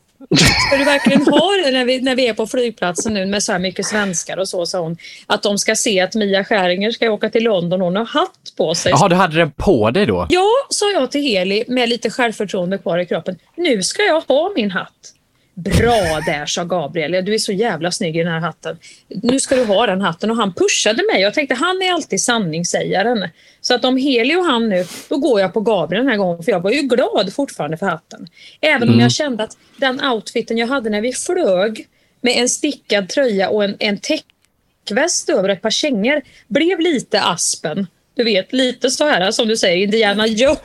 [0.66, 3.52] Ska du verkligen ha det när vi, när vi är på flygplatsen nu med så
[3.52, 4.96] här mycket svenskar och så, sa hon.
[5.26, 8.56] Att de ska se att Mia Skäringer ska åka till London och hon har hatt
[8.56, 8.90] på sig.
[8.92, 10.26] Jaha, du hade den på dig då?
[10.30, 13.38] Ja, sa jag till Heli med lite självförtroende kvar i kroppen.
[13.56, 15.14] Nu ska jag ha min hatt.
[15.54, 17.24] Bra där, sa Gabriel.
[17.24, 18.78] Du är så jävla snygg i den här hatten.
[19.08, 20.30] Nu ska du ha den hatten.
[20.30, 21.22] Och han pushade mig.
[21.22, 23.28] Jag tänkte, han är alltid sanningssägaren.
[23.60, 26.42] Så att om Heli och han nu, då går jag på Gabriel den här gången.
[26.42, 28.26] För jag var ju glad fortfarande för hatten.
[28.60, 29.00] Även om Mm.
[29.00, 31.86] jag kände att den outfiten jag hade när vi flög
[32.20, 37.86] med en stickad tröja och en, en täckväst över ett par kängor blev lite aspen.
[38.14, 40.58] Du vet, lite så här som du säger, Indiana Jones.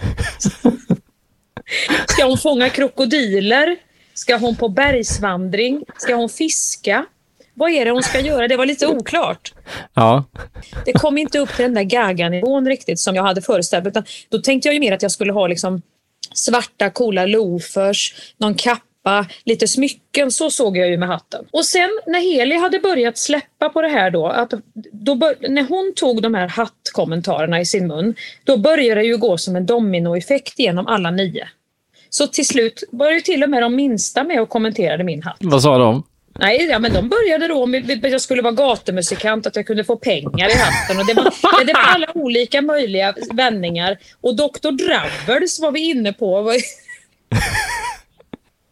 [2.08, 3.76] Ska hon fånga krokodiler?
[4.20, 5.84] Ska hon på bergsvandring?
[5.98, 7.06] Ska hon fiska?
[7.54, 8.48] Vad är det hon ska göra?
[8.48, 9.54] Det var lite oklart.
[9.94, 10.24] Ja.
[10.86, 13.92] Det kom inte upp till den där gaga-nivån riktigt som jag hade föreställt mig.
[13.92, 15.82] Utan Då tänkte jag ju mer att jag skulle ha liksom
[16.34, 20.32] svarta coola loafers, någon kappa, lite smycken.
[20.32, 21.46] Så såg jag ju med hatten.
[21.52, 24.54] Och sen när Heli hade börjat släppa på det här då, att
[24.92, 29.38] då när hon tog de här hattkommentarerna i sin mun, då började det ju gå
[29.38, 31.48] som en dominoeffekt genom alla nio.
[32.10, 35.38] Så till slut började ju till och med de minsta med och kommenterade min hatt.
[35.40, 36.04] Vad sa de?
[36.40, 39.84] Nej, ja, men de började då med att jag skulle vara gatumusikant, att jag kunde
[39.84, 41.00] få pengar i hatten.
[41.00, 43.98] Och det, var, det var alla olika möjliga vändningar.
[44.22, 44.72] Och Dr.
[44.72, 46.52] Drabbels var vi inne på.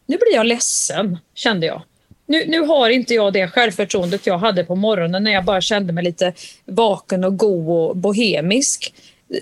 [0.06, 1.82] Nu blir jag ledsen, kände jag.
[2.26, 5.92] Nu, nu har inte jag det självförtroendet jag hade på morgonen när jag bara kände
[5.92, 6.32] mig lite
[6.64, 8.94] vaken och god och bohemisk.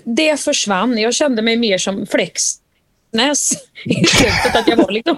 [0.03, 0.97] Det försvann.
[0.97, 2.05] Jag kände mig mer som
[3.11, 3.51] Näs
[3.85, 4.55] i slutet.
[4.55, 5.17] Att jag var liksom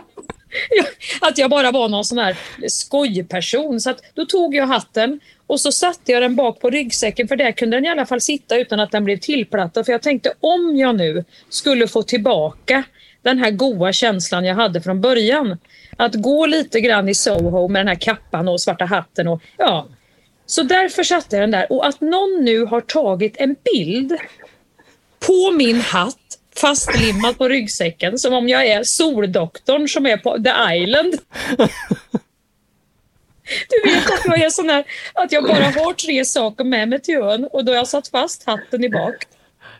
[1.22, 2.38] att jag bara var någon sån här
[2.68, 3.82] skojperson.
[3.82, 7.36] Så att då tog jag hatten och så satte jag den bak på ryggsäcken för
[7.36, 9.86] där kunde den i alla fall sitta utan att den blev tillplattad.
[9.86, 12.84] För jag tänkte om jag nu skulle få tillbaka
[13.22, 15.58] den här goa känslan jag hade från början.
[15.98, 19.88] Att gå lite grann i Soho med den här kappan och svarta hatten och ja.
[20.46, 21.72] Så därför satte jag den där.
[21.72, 24.18] Och att någon nu har tagit en bild
[25.20, 26.29] på min hatt
[26.62, 31.14] fastlimmad på ryggsäcken som om jag är soldoktorn som är på The Island.
[33.70, 34.84] Du vet att jag är sån här,
[35.14, 38.08] att jag bara har tre saker med mig till ön och då har jag satt
[38.08, 39.16] fast hatten i bak.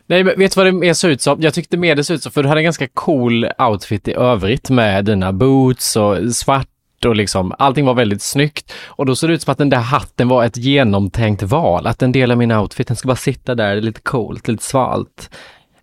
[0.06, 1.42] Nej, men vet du vad det mer såg ut som?
[1.42, 4.14] Jag tyckte mer det såg ut som, för du hade en ganska cool outfit i
[4.14, 6.68] övrigt med dina boots och svart
[7.04, 8.72] och liksom allting var väldigt snyggt.
[8.86, 12.02] Och då såg det ut som att den där hatten var ett genomtänkt val, att
[12.02, 15.30] en del av min outfit, den ska bara sitta där lite coolt, lite svalt.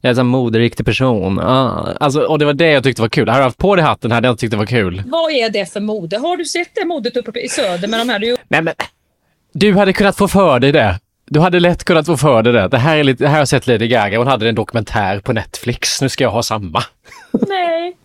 [0.07, 1.39] Jag är en moderiktig person.
[1.39, 1.95] Ah.
[1.99, 3.29] Alltså, och det var det jag tyckte var kul.
[3.29, 5.03] Hade jag haft på dig hatten hade jag inte tyckt det var kul.
[5.05, 6.17] Vad är det för mode?
[6.17, 8.19] Har du sett det modet uppe i söder med de här?
[8.19, 8.37] Du...
[8.47, 8.73] Nej men,
[9.53, 10.99] du hade kunnat få för dig det.
[11.25, 12.67] Du hade lätt kunnat få för dig det.
[12.67, 15.19] Det här, är lite, det här har jag sett Lady Gaga, hon hade en dokumentär
[15.19, 16.01] på Netflix.
[16.01, 16.83] Nu ska jag ha samma.
[17.47, 17.97] Nej.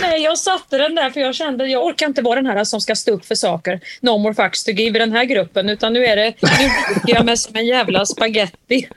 [0.00, 2.80] Nej, jag satte den där för jag kände jag orkar inte vara den här som
[2.80, 3.80] ska stå upp för saker.
[4.00, 6.48] No more fucks to give i den här gruppen utan nu är det, nu
[6.94, 8.88] ligger jag med som en jävla spaghetti.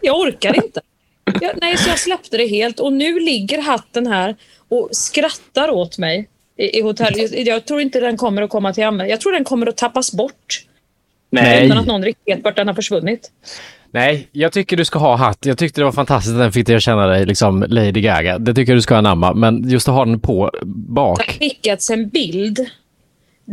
[0.00, 0.80] Jag orkar inte.
[1.40, 4.36] Jag, nej, så jag släppte det helt och nu ligger hatten här
[4.68, 6.28] och skrattar åt mig
[6.58, 7.46] i, i hotellet.
[7.46, 9.10] Jag tror inte den kommer att komma till användning.
[9.10, 10.64] Jag tror den kommer att tappas bort.
[11.30, 11.66] Nej.
[11.66, 13.30] Utan att någon riktigt vet vart den har försvunnit.
[13.92, 15.46] Nej, jag tycker du ska ha hatt.
[15.46, 18.38] Jag tyckte det var fantastiskt att den fick dig att känna dig liksom Lady Gaga.
[18.38, 19.34] Det tycker jag du ska anamma.
[19.34, 21.18] Men just att ha den på Det bak.
[21.18, 22.58] har skickats en bild.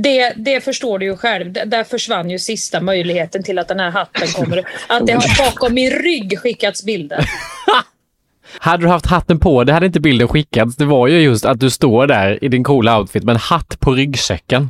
[0.04, 1.54] Det, det förstår du ju själv.
[1.54, 4.64] Där försvann ju sista möjligheten till att den här hatten kommer.
[4.88, 7.26] Att det har bakom min rygg skickats bilder.
[8.60, 10.76] Hade du haft hatten på, det hade inte bilden skickats.
[10.76, 13.80] Det var ju just att du står där i din coola outfit med en hatt
[13.80, 14.70] på ryggsäcken.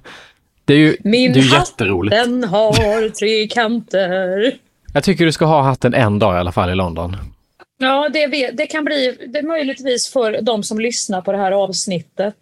[0.65, 2.15] Det är ju Min det är ju jätteroligt.
[2.15, 4.51] den har tre kanter.
[4.93, 7.15] Jag tycker du ska ha hatten en dag i alla fall i London.
[7.77, 12.35] Ja, det, det kan bli det möjligtvis för de som lyssnar på det här avsnittet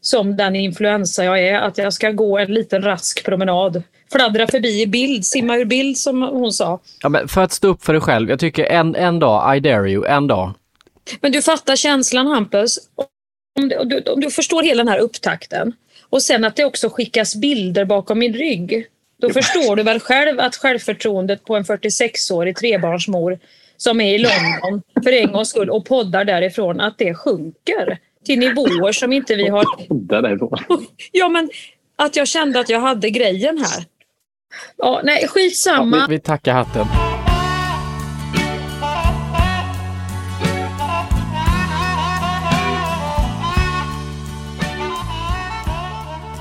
[0.00, 3.82] som den influensa jag är, att jag ska gå en liten rask promenad.
[4.12, 6.80] Fladdra förbi i bild, simma ur bild som hon sa.
[7.02, 8.30] Ja, men för att stå upp för dig själv.
[8.30, 10.54] Jag tycker en, en dag, I dare you, en dag.
[11.20, 12.78] Men du fattar känslan Hampus.
[13.60, 15.72] Om du, om du, förstår hela den här upptakten
[16.10, 18.86] och sen att det också skickas bilder bakom min rygg.
[19.20, 23.38] Då förstår du väl själv att självförtroendet på en 46-årig trebarnsmor
[23.76, 27.98] som är i London för en gångs skull och poddar därifrån, att det sjunker
[28.28, 29.64] till nivåer som inte vi har...
[31.12, 31.50] Ja, men
[31.96, 33.84] att jag kände att jag hade grejen här.
[34.76, 36.06] Ja, nej, Ja, skitsamma.
[36.08, 36.86] vi, vi tackar hatten.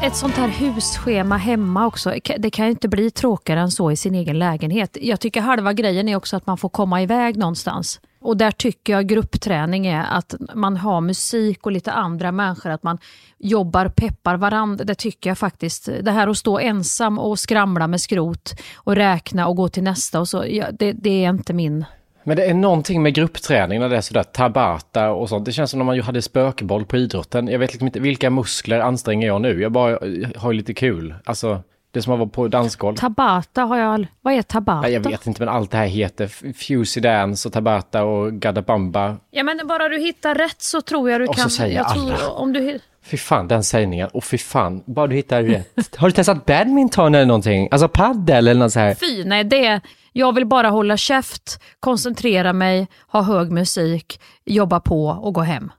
[0.04, 3.96] Ett sånt här husschema hemma också, det kan ju inte bli tråkigare än så i
[3.96, 4.98] sin egen lägenhet.
[5.02, 8.00] Jag tycker halva grejen är också att man får komma iväg någonstans.
[8.28, 12.84] Och där tycker jag gruppträning är att man har musik och lite andra människor, att
[12.84, 12.98] man
[13.38, 14.86] jobbar, peppar varandra.
[14.86, 15.90] Det tycker jag faktiskt.
[16.02, 20.20] Det här att stå ensam och skramla med skrot och räkna och gå till nästa
[20.20, 21.86] och så, ja, det, det är inte min
[22.24, 25.46] Men det är någonting med gruppträning när det är sådär tabata och sånt.
[25.46, 27.48] Det känns som när man ju hade spökboll på idrotten.
[27.48, 29.62] Jag vet liksom inte vilka muskler anstränger jag nu.
[29.62, 31.14] Jag bara eh, har lite kul.
[31.26, 31.62] Alltså,
[31.92, 32.96] det som att vara på dansgolv.
[32.96, 34.08] Tabata har jag...
[34.22, 34.82] Vad är tabata?
[34.82, 39.18] Nej, jag vet inte, men allt det här heter Fusey Dance och Tabata och Gadabamba.
[39.32, 41.44] Ja, men bara du hittar rätt så tror jag du Och kan...
[41.44, 42.30] så säger jag tror, alla.
[42.30, 44.10] om du, Fy fan, den sägningen.
[44.14, 45.96] Och fy fan, bara du hittar rätt.
[45.96, 47.68] Har du testat badminton eller någonting?
[47.72, 48.96] Alltså paddel eller något så här?
[48.96, 49.82] Fy, nej det...
[50.14, 55.72] Jag vill bara hålla käft, koncentrera mig, ha hög musik, jobba på och gå hem.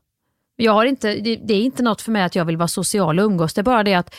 [0.60, 3.18] Jag har inte, det, det är inte något för mig att jag vill vara social
[3.18, 3.54] och umgås.
[3.54, 4.14] Det är bara det att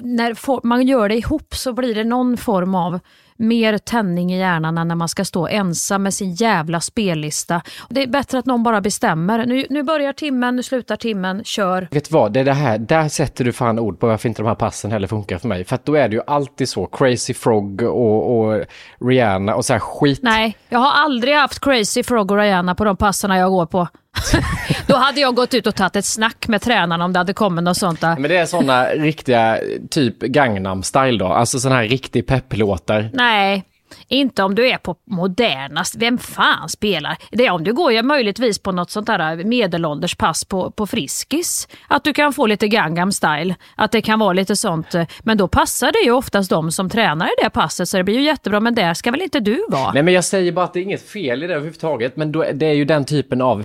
[0.00, 2.98] när for- man gör det ihop så blir det någon form av
[3.36, 7.62] mer tändning i hjärnan än när man ska stå ensam med sin jävla spellista.
[7.88, 9.46] Det är bättre att någon bara bestämmer.
[9.46, 11.88] Nu, nu börjar timmen, nu slutar timmen, kör.
[11.90, 14.42] Vet du vad, det är det här, där sätter du fan ord på varför inte
[14.42, 15.64] de här passen heller funkar för mig.
[15.64, 18.64] För att då är det ju alltid så, Crazy Frog och, och
[19.00, 20.20] Rihanna och så här skit.
[20.22, 23.88] Nej, jag har aldrig haft Crazy Frog och Rihanna på de passerna jag går på.
[24.86, 27.64] Då hade jag gått ut och tagit ett snack med tränarna om det hade kommit
[27.64, 28.16] något sånt där.
[28.18, 29.58] Men det är sådana riktiga,
[29.90, 31.26] typ Gangnam style då.
[31.26, 33.10] Alltså sådana här riktig pepplåtar.
[33.12, 33.64] Nej,
[34.08, 35.94] inte om du är på modernast.
[35.96, 37.16] Vem fan spelar?
[37.30, 40.86] Det är om du går ju möjligtvis på något sånt där medelålders pass på, på
[40.86, 41.68] Friskis.
[41.88, 43.54] Att du kan få lite Gangnam style.
[43.76, 44.94] Att det kan vara lite sånt.
[44.94, 48.04] eh, Men då passar det ju oftast de som tränar i det passet så det
[48.04, 48.60] blir ju jättebra.
[48.60, 49.92] Men där ska väl inte du vara?
[49.92, 52.16] Nej men jag säger bara att det är inget fel i det överhuvudtaget.
[52.16, 53.64] Men då, det är ju den typen av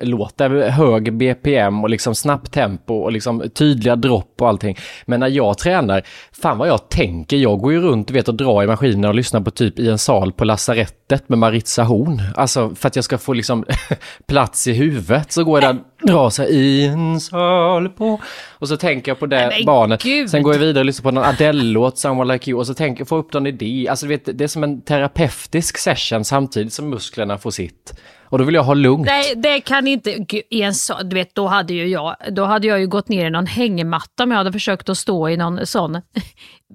[0.00, 4.76] låtar hög BPM och liksom snabbt tempo och liksom tydliga dropp och allting.
[5.06, 7.36] Men när jag tränar, fan vad jag tänker.
[7.36, 9.98] Jag går ju runt vet, och drar i maskinen och lyssnar på typ i en
[9.98, 12.22] sal på lasarettet med Maritza Horn.
[12.36, 13.64] Alltså för att jag ska få liksom
[14.26, 15.82] plats i huvudet så går jag där
[16.30, 18.20] så här, i en sal på...
[18.58, 20.02] Och så tänker jag på det men barnet.
[20.02, 20.30] gud.
[20.30, 23.00] Sen går jag vidare och lyssnar på någon Adele-låt, Someone Like You, och så tänker
[23.00, 23.86] jag, får upp någon idé.
[23.90, 27.94] Alltså du vet, det är som en terapeutisk session samtidigt som musklerna får sitt.
[28.24, 29.06] Och då vill jag ha lugnt.
[29.06, 30.12] Nej, det kan inte...
[30.18, 33.08] Gud, I en så, du vet, då hade ju jag, då hade jag ju gått
[33.08, 36.00] ner i någon hängmatta om jag hade försökt att stå i någon sån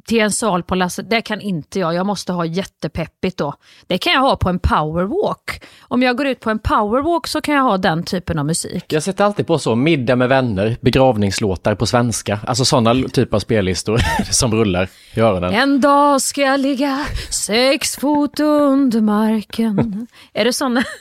[0.05, 1.93] till en sal på Lasse, det kan inte jag.
[1.93, 3.53] Jag måste ha jättepeppigt då.
[3.87, 5.63] Det kan jag ha på en powerwalk.
[5.81, 8.85] Om jag går ut på en powerwalk så kan jag ha den typen av musik.
[8.87, 12.39] Jag sätter alltid på så, middag med vänner, begravningslåtar på svenska.
[12.47, 15.53] Alltså sådana typer av spellistor som rullar i öronen.
[15.53, 20.07] En dag ska jag ligga sex fot under marken.
[20.33, 20.83] är det såna?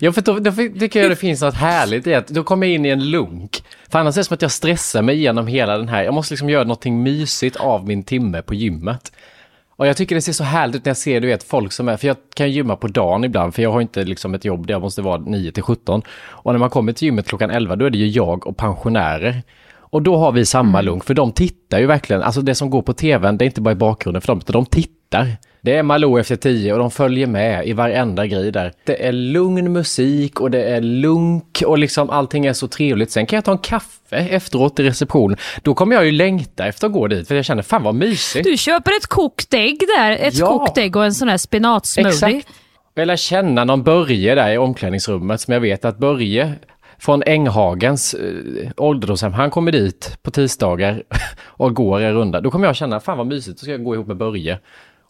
[0.00, 2.74] Ja, för då, då tycker jag det finns något härligt i att då kommer jag
[2.74, 3.62] in i en lunk.
[3.90, 6.34] För annars är det som att jag stressar mig igenom hela den här, jag måste
[6.34, 9.12] liksom göra någonting mysigt av min timme på gymmet.
[9.76, 11.88] Och jag tycker det ser så härligt ut när jag ser, du vet, folk som
[11.88, 14.66] är, för jag kan gymma på dagen ibland, för jag har inte liksom ett jobb
[14.66, 16.02] där jag måste vara 9 till 17.
[16.20, 19.42] Och när man kommer till gymmet klockan 11, då är det ju jag och pensionärer.
[19.90, 20.84] Och då har vi samma Mm.
[20.84, 23.60] lunk, för de tittar ju verkligen, alltså det som går på tvn, det är inte
[23.60, 25.26] bara i bakgrunden för dem, utan de tittar.
[25.62, 28.72] Det är Malou efter tio och de följer med i varenda grej där.
[28.86, 33.10] Det är lugn musik och det är lunk och liksom allting är så trevligt.
[33.10, 35.36] Sen kan jag ta en kaffe efteråt i reception.
[35.62, 38.44] Då kommer jag ju längta efter att gå dit för jag känner fan vad mysigt.
[38.44, 40.46] Du köper ett kokt ägg där, ett Ja.
[40.46, 42.12] kokt ägg och en sån här spinatsmoothie.
[42.38, 42.48] Exakt.
[42.94, 46.52] Jag lär känna någon Börje där i omklädningsrummet som jag vet att Börje
[47.00, 51.02] från Änghagens eh, ålderdomshem, han kommer dit på tisdagar
[51.44, 52.40] och går en runda.
[52.40, 54.58] Då kommer jag känna, fan vad mysigt, då ska jag gå ihop med Börje.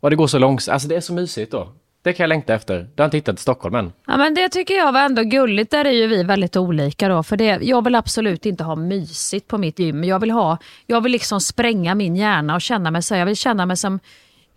[0.01, 1.69] Och det går så långsamt, alltså det är så mysigt då.
[2.03, 2.89] Det kan jag längta efter.
[2.95, 3.93] Det har inte hittat i Stockholm än.
[4.07, 5.71] Ja, men det tycker jag var ändå gulligt.
[5.71, 7.23] Där är ju vi väldigt olika då.
[7.23, 10.05] För det, jag vill absolut inte ha mysigt på mitt gym.
[10.05, 13.15] Jag vill, ha, jag vill liksom spränga min hjärna och känna mig så.
[13.15, 13.99] Jag vill känna mig som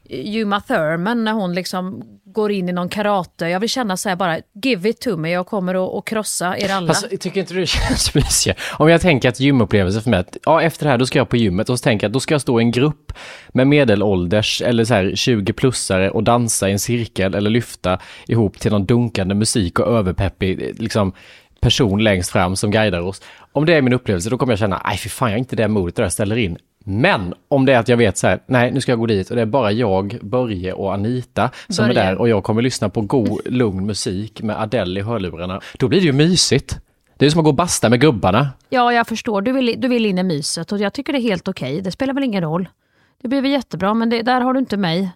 [0.10, 3.48] Juma Thurman när hon liksom går in i någon karate.
[3.48, 5.32] Jag vill känna så här bara, give it to me.
[5.32, 6.90] Jag kommer att, krossa er alla.
[6.90, 8.60] Alltså, tycker inte du det känns mysigt?
[8.72, 11.30] Om jag tänker att gymupplevelse för mig, att ja, efter det här då ska jag
[11.30, 13.14] på gymmet och så tänker jag att då ska jag stå i en grupp
[13.50, 18.72] med medelålders eller så här 20-plussare och dansa i en cirkel eller lyfta ihop till
[18.72, 21.14] någon dunkande musik och överpeppig liksom,
[21.60, 23.22] person längst fram som guidar oss.
[23.52, 25.56] Om det är min upplevelse då kommer jag känna, nej fy fan jag har inte
[25.56, 26.58] det modet där jag ställer in.
[26.84, 29.30] Men om det är att jag vet så här, nej nu ska jag gå dit
[29.30, 32.02] och det är bara jag, Börje och Anita som Börje.
[32.02, 35.62] är där och jag kommer lyssna på god, lugn musik med Adele i hörlurarna.
[35.80, 36.80] Då blir det ju mysigt.
[37.18, 38.50] Det är som att gå och basta med gubbarna.
[38.70, 39.42] Ja, jag förstår.
[39.42, 41.82] Du vill, du vill in i myset och jag tycker det är helt okej.
[41.82, 42.70] Det spelar väl ingen roll.
[43.22, 45.10] Det blir väl jättebra, men det, där har du inte mig.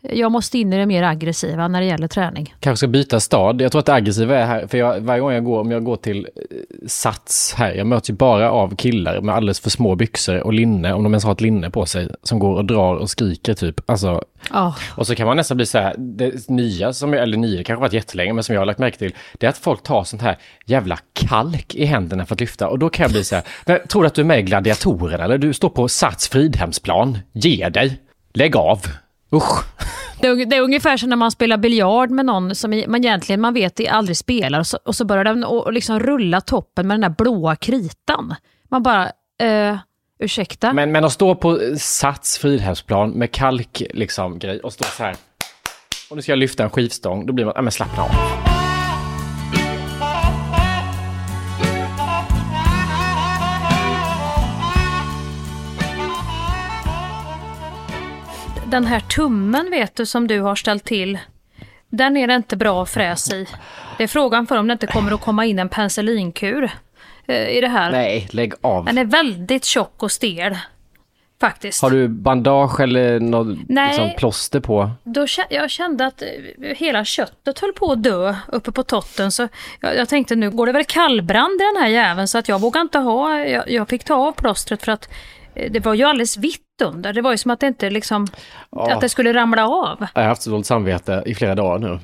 [0.00, 2.54] Jag måste in i det mer aggressiva när det gäller träning.
[2.60, 3.60] Kanske ska byta stad.
[3.60, 5.84] Jag tror att det aggressiva är här, för jag, varje gång jag går, om jag
[5.84, 6.42] går till eh,
[6.86, 10.92] Sats här, jag möts ju bara av killar med alldeles för små byxor och linne,
[10.92, 13.90] om de ens har ett linne på sig, som går och drar och skriker typ.
[13.90, 14.74] Alltså, Ja.
[14.90, 17.92] och så kan man nästan bli så här, det nya, som, eller nya, kanske varit
[17.92, 20.36] jättelänge, men som jag har lagt märke till, det är att folk tar sånt här
[20.66, 22.68] jävla kalk i händerna för att lyfta.
[22.68, 24.42] Och då kan jag bli så här, men, tror du att du är med i
[24.42, 25.38] Gladiatorerna eller?
[25.38, 27.98] Du står på Sats Fridhemsplan, ge dig,
[28.34, 28.82] lägg av,
[29.32, 29.64] usch.
[30.20, 33.40] Det är, det är ungefär som när man spelar biljard med någon som man egentligen
[33.40, 36.94] man vet aldrig spelar och så, och så börjar den och liksom rulla toppen med
[36.94, 38.34] den där blåa kritan.
[38.70, 39.04] Man bara,
[39.40, 39.76] eh,
[40.18, 40.72] ursäkta?
[40.72, 45.16] Men, men att stå på Sats Fridhemsplan med kalk liksom grej och stå så här.
[46.10, 48.47] Och nu ska jag lyfta en skivstång, då blir man, ja men slappna av.
[58.70, 61.18] Den här tummen vet du som du har ställt till,
[61.88, 63.46] den är det inte bra fräs i.
[63.96, 66.70] Det är frågan för om det inte kommer att komma in en penicillinkur
[67.26, 67.90] eh, i det här.
[67.90, 68.84] Nej, lägg av.
[68.84, 70.56] Den är väldigt tjock och stel.
[71.40, 71.82] Faktiskt.
[71.82, 73.88] Har du bandage eller något Nej.
[73.88, 74.90] liksom, plåster på?
[75.04, 76.28] Då jag kände att eh,
[76.76, 79.32] hela köttet höll på att dö uppe på totten.
[79.32, 79.48] Så
[79.80, 82.60] jag, jag tänkte nu går det väl kallbrand i den här jäveln så att jag
[82.60, 85.08] vågar inte ha, jag, jag fick ta av plåstret för att
[85.70, 87.12] det var ju alldeles vitt under.
[87.12, 88.26] Det var ju som att det inte liksom,
[88.70, 88.92] Ja.
[88.94, 90.06] att det skulle ramla av.
[90.14, 92.00] Jag har haft så dåligt samvete i flera dagar nu.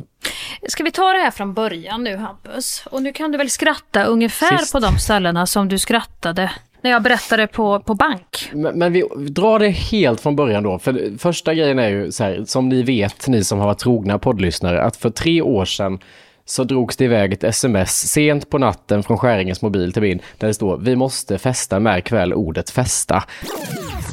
[0.68, 2.82] Ska vi ta det här från början nu Hampus?
[2.90, 4.72] Och nu kan du väl skratta ungefär Sist.
[4.72, 6.50] på de ställena som du skrattade
[6.80, 8.50] när jag berättade på, på bank.
[8.52, 10.78] Men, men vi drar det helt från början då.
[10.78, 14.18] För första grejen är ju så här, som ni vet, ni som har varit trogna
[14.18, 15.98] poddlyssnare, att för tre år sedan
[16.46, 20.48] så drogs det iväg ett sms sent på natten från Skäringens mobil till min, där
[20.48, 23.24] det står vi måste festa, märk väl ordet festa.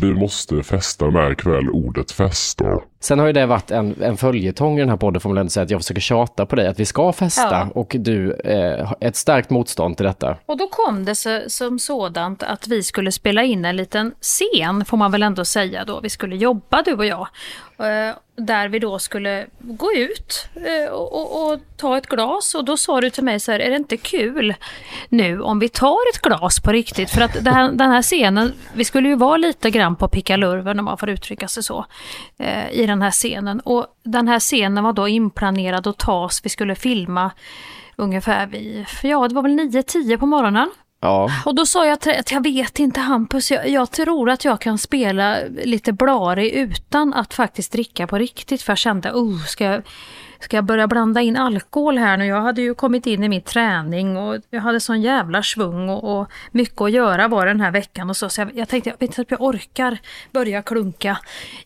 [0.02, 2.66] Vi måste festa, märk väl ordet festa.
[3.00, 5.50] Sen har ju det varit en, en följetong i den här podden får man ändå
[5.50, 7.68] säga att jag försöker tjata på dig att vi ska festa Ja.
[7.76, 10.38] och du eh, har ett starkt motstånd till detta.
[10.46, 14.86] Och då kom det så, som sådant att vi skulle spela in en liten scen,
[14.86, 16.00] får man väl ändå säga då.
[16.00, 17.28] Vi skulle jobba du och jag.
[17.86, 22.56] Eh, där vi då skulle gå ut eh, och, och, och ta ett glas.
[22.56, 24.54] Och då sa du till mig så här, är det inte kul
[25.10, 27.10] nu om vi tar ett glas på riktigt?
[27.10, 30.80] För att den här, den här scenen, vi skulle ju vara lite grann på pickalurven
[30.80, 31.86] om man får uttrycka sig så.
[32.38, 33.60] Eh, I den här scenen.
[33.60, 37.32] Och den här scenen var då inplanerad att tas, vi skulle filma
[37.96, 40.72] ungefär vid, ja det var väl 9-10 på morgonen.
[41.02, 41.30] Ja.
[41.46, 44.78] Och då sa jag att jag vet inte Hampus, jag, jag tror att jag kan
[44.78, 48.62] spela lite blarig utan att faktiskt dricka på riktigt.
[48.62, 49.84] För jag kände, oh, ska jag,
[50.40, 52.26] ska jag börja blanda in alkohol här nu?
[52.26, 56.20] Jag hade ju kommit in i min träning och jag hade sån jävla svung och,
[56.20, 58.10] och mycket att göra var den här veckan.
[58.10, 59.98] Och så, så jag, jag tänkte, jag vet inte om jag orkar
[60.32, 61.18] börja klunka.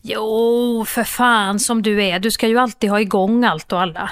[0.02, 4.10] Jo, för fan som du är, du ska ju alltid ha igång allt och alla.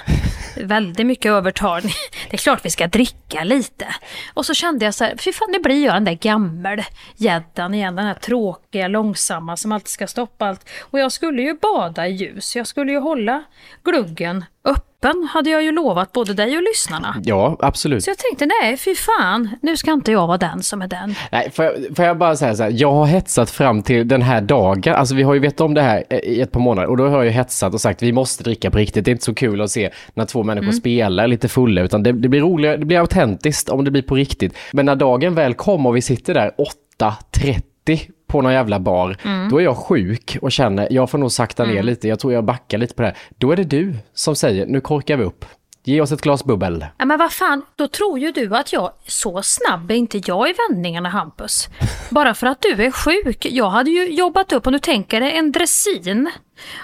[0.56, 1.92] Väldigt mycket övertalning.
[2.30, 3.86] Det är klart vi ska dricka lite.
[4.34, 7.96] Och så kände jag så här, fy fan nu blir jag den där gammelgäddan igen.
[7.96, 10.68] Den här tråkiga, långsamma som alltid ska stoppa allt.
[10.80, 12.56] Och jag skulle ju bada i ljus.
[12.56, 13.44] Jag skulle ju hålla
[13.84, 17.16] gluggen öppen, hade jag ju lovat både dig och lyssnarna.
[17.24, 18.04] Ja, absolut.
[18.04, 21.14] Så jag tänkte, nej fy fan, nu ska inte jag vara den som är den.
[21.32, 24.22] Nej, får jag, får jag bara säga så här, jag har hetsat fram till den
[24.22, 26.96] här dagen, alltså vi har ju vetat om det här i ett par månader och
[26.96, 29.24] då har jag ju hetsat och sagt vi måste dricka på riktigt, det är inte
[29.24, 30.72] så kul att se när två människor Mm.
[30.72, 34.14] spelar lite fulla utan det, det blir roligare, det blir autentiskt om det blir på
[34.14, 34.56] riktigt.
[34.72, 36.50] Men när dagen väl kommer och vi sitter där
[36.98, 38.00] 8.30
[38.34, 39.48] på någon jävla bar, Mm.
[39.48, 41.86] då är jag sjuk och känner, jag får nog sakta ner Mm.
[41.86, 43.16] lite, jag tror jag backar lite på det här.
[43.38, 45.44] Då är det du som säger, nu korkar vi upp.
[45.86, 46.86] Ge oss ett glas bubbel.
[46.98, 50.48] Ja, men vad fan, då tror ju du att jag, så snabb är inte jag
[50.50, 51.68] i vändningarna Hampus.
[52.10, 53.46] Bara för att du är sjuk.
[53.50, 56.30] Jag hade ju jobbat upp, och nu tänker det en dressin.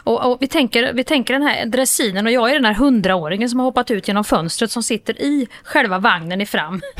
[0.05, 3.51] Och, och vi, tänker, vi tänker den här dressinen och jag är den här hundraåringen
[3.51, 6.81] som har hoppat ut genom fönstret som sitter i själva vagnen i fram.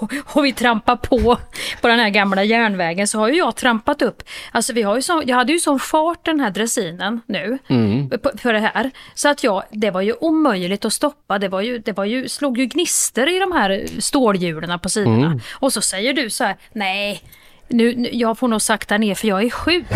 [0.00, 1.36] Och, och vi trampar på
[1.80, 4.22] på den här gamla järnvägen så har ju jag trampat upp.
[4.52, 8.10] Alltså vi har ju så, jag hade ju sån fart den här dressinen nu Mm.
[8.10, 8.90] på- för det här.
[9.14, 11.38] Så att jag, det var ju omöjligt att stoppa.
[11.38, 15.26] Det var ju, det var ju, slog ju gnister i de här stålhjulen på sidorna.
[15.26, 15.40] Mm.
[15.52, 17.22] Och så säger du så här, nej,
[17.68, 19.86] nu, nu, jag får nog sakta ner för jag är sjuk.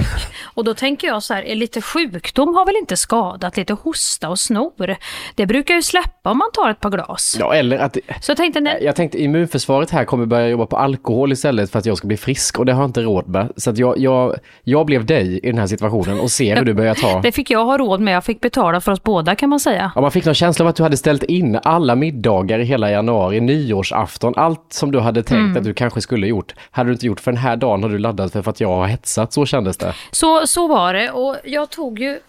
[0.55, 3.57] Och då tänker jag så här, är lite sjukdom har väl inte skadat?
[3.57, 4.97] Lite hosta och snor.
[5.35, 7.37] Det brukar ju släppa om man tar ett par glas.
[7.41, 7.97] Ja, eller att...
[8.21, 11.79] Så jag tänkte, nej, Jag tänkte immunförsvaret här kommer börja jobba på alkohol istället för
[11.79, 13.53] att jag ska bli frisk och det har jag inte råd med.
[13.57, 16.75] Så att jag, jag, jag blev dig i den här situationen och ser hur du
[16.75, 17.21] börjar ta...
[17.23, 18.15] det fick jag ha råd med.
[18.15, 19.93] Jag fick betala för oss båda kan man säga.
[19.95, 22.91] Ja, man fick någon känsla av att du hade ställt in alla middagar i hela
[22.91, 25.57] januari, nyårsafton, allt som du hade tänkt Mm.
[25.57, 27.99] att du kanske skulle gjort, hade du inte gjort för den här dagen har du
[27.99, 29.95] laddat för, för att jag har hetsat, så kändes det.
[30.11, 32.21] Så, så var det och jag tog ju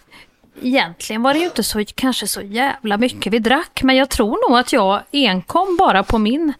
[0.62, 4.48] Egentligen var det ju inte så, kanske så jävla mycket vi drack, men jag tror
[4.50, 6.52] nog att jag enkom bara på min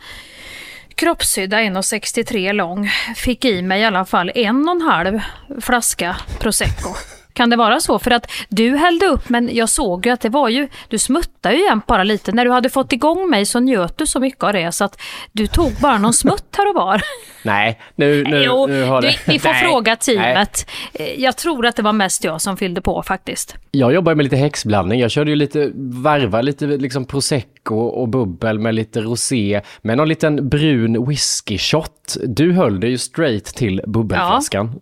[0.94, 5.20] kroppshydda 1,63 lång fick i mig i alla fall en och en halv
[5.60, 6.88] flaska prosecco.
[7.34, 7.98] Kan det vara så?
[7.98, 11.54] För att du hällde upp, men jag såg ju att det var ju, du smuttade
[11.54, 12.32] ju jämt bara lite.
[12.32, 15.00] När du hade fått igång mig så njöt du så mycket av det så att
[15.32, 17.02] du tog bara någon smutt här och var.
[17.42, 19.18] Nej, nu, nu, Jo, nu har du, det...
[19.26, 19.98] vi får Nej, fråga nej.
[20.16, 20.70] teamet.
[20.92, 23.54] Eh, Jag tror att det var mest jag som fyllde på faktiskt.
[23.70, 25.00] Jag jobbar med lite häxblandning.
[25.00, 30.08] Jag körde ju lite, varva lite liksom prosecco och bubbel med lite rosé, med någon
[30.08, 32.16] liten brun whisky shot.
[32.26, 34.80] Du höll det ju straight till bubbelflaskan.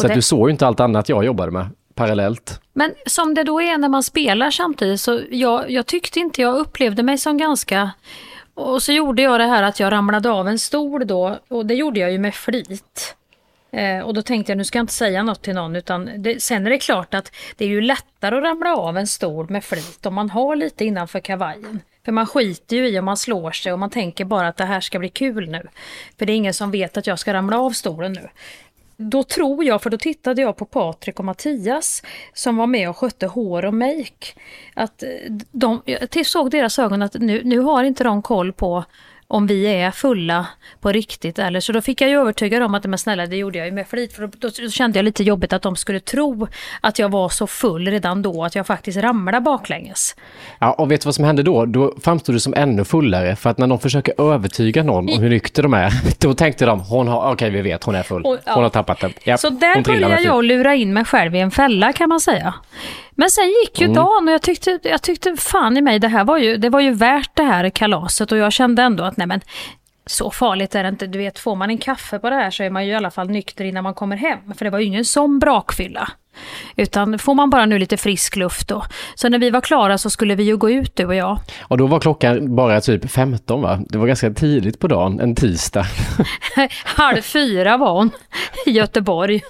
[0.00, 2.60] Så det- du såg ju inte allt annat jag jobbade med parallellt.
[2.72, 6.56] Men som det då är när man spelar samtidigt så jag, jag tyckte inte, jag
[6.56, 7.90] upplevde mig som ganska...
[8.54, 11.74] Och så gjorde jag det här att jag ramlade av en stol då och det
[11.74, 13.16] gjorde jag ju med flit.
[13.72, 16.42] Eh, och då tänkte jag nu ska jag inte säga något till någon utan det,
[16.42, 19.64] sen är det klart att det är ju lättare att ramla av en stol med
[19.64, 21.80] flit om man har lite innanför kavajen.
[22.04, 24.64] För man skiter ju i om man slår sig och man tänker bara att det
[24.64, 25.62] här ska bli kul nu.
[26.18, 28.28] För det är ingen som vet att jag ska ramla av stolen nu.
[29.02, 32.96] Då tror jag, för då tittade jag på Patrik och Mattias som var med och
[32.96, 34.26] skötte hår och make.
[34.74, 35.02] Att
[35.52, 38.84] de, jag såg deras ögon att nu, nu har inte de koll på
[39.30, 40.46] om vi är fulla
[40.80, 43.58] på riktigt eller så då fick jag ju övertyga dem att men snälla det gjorde
[43.58, 46.48] jag ju med flit för då, då, kände jag lite jobbigt att de skulle tro
[46.80, 50.16] att jag var så full redan då att jag faktiskt ramlade baklänges.
[50.58, 51.66] Ja, och vet du vad som hände då?
[51.66, 55.30] Då framstod du som ännu fullare, för att när de försöker övertyga någon om hur
[55.30, 58.22] nykter de är, då tänkte de, hon har, okej vi vet, hon är full.
[58.22, 58.54] Och, ja.
[58.54, 59.12] Hon har tappat det.
[59.24, 62.54] Ja, Så där började jag lura in mig själv i en fälla kan man säga.
[63.20, 63.94] Men sen gick ju Mm.
[63.94, 66.80] dagen och jag tyckte, jag tyckte fan i mig, det här var ju, det var
[66.80, 69.40] ju värt det här kalaset och jag kände ändå att nej men
[70.06, 71.06] så farligt är det inte.
[71.06, 73.10] Du vet, får man en kaffe på det här så är man ju i alla
[73.10, 74.38] fall nykter innan man kommer hem.
[74.58, 76.08] För det var ju ingen sån brakfylla.
[76.76, 78.84] Utan får man bara nu lite frisk luft då.
[79.14, 81.38] Så när vi var klara så skulle vi ju gå ut du och jag.
[81.62, 83.78] Och då var klockan bara typ 15 va?
[83.88, 85.86] Det var ganska tidigt på dagen, en tisdag.
[86.84, 88.10] Halv fyra var hon
[88.66, 89.42] i Göteborg.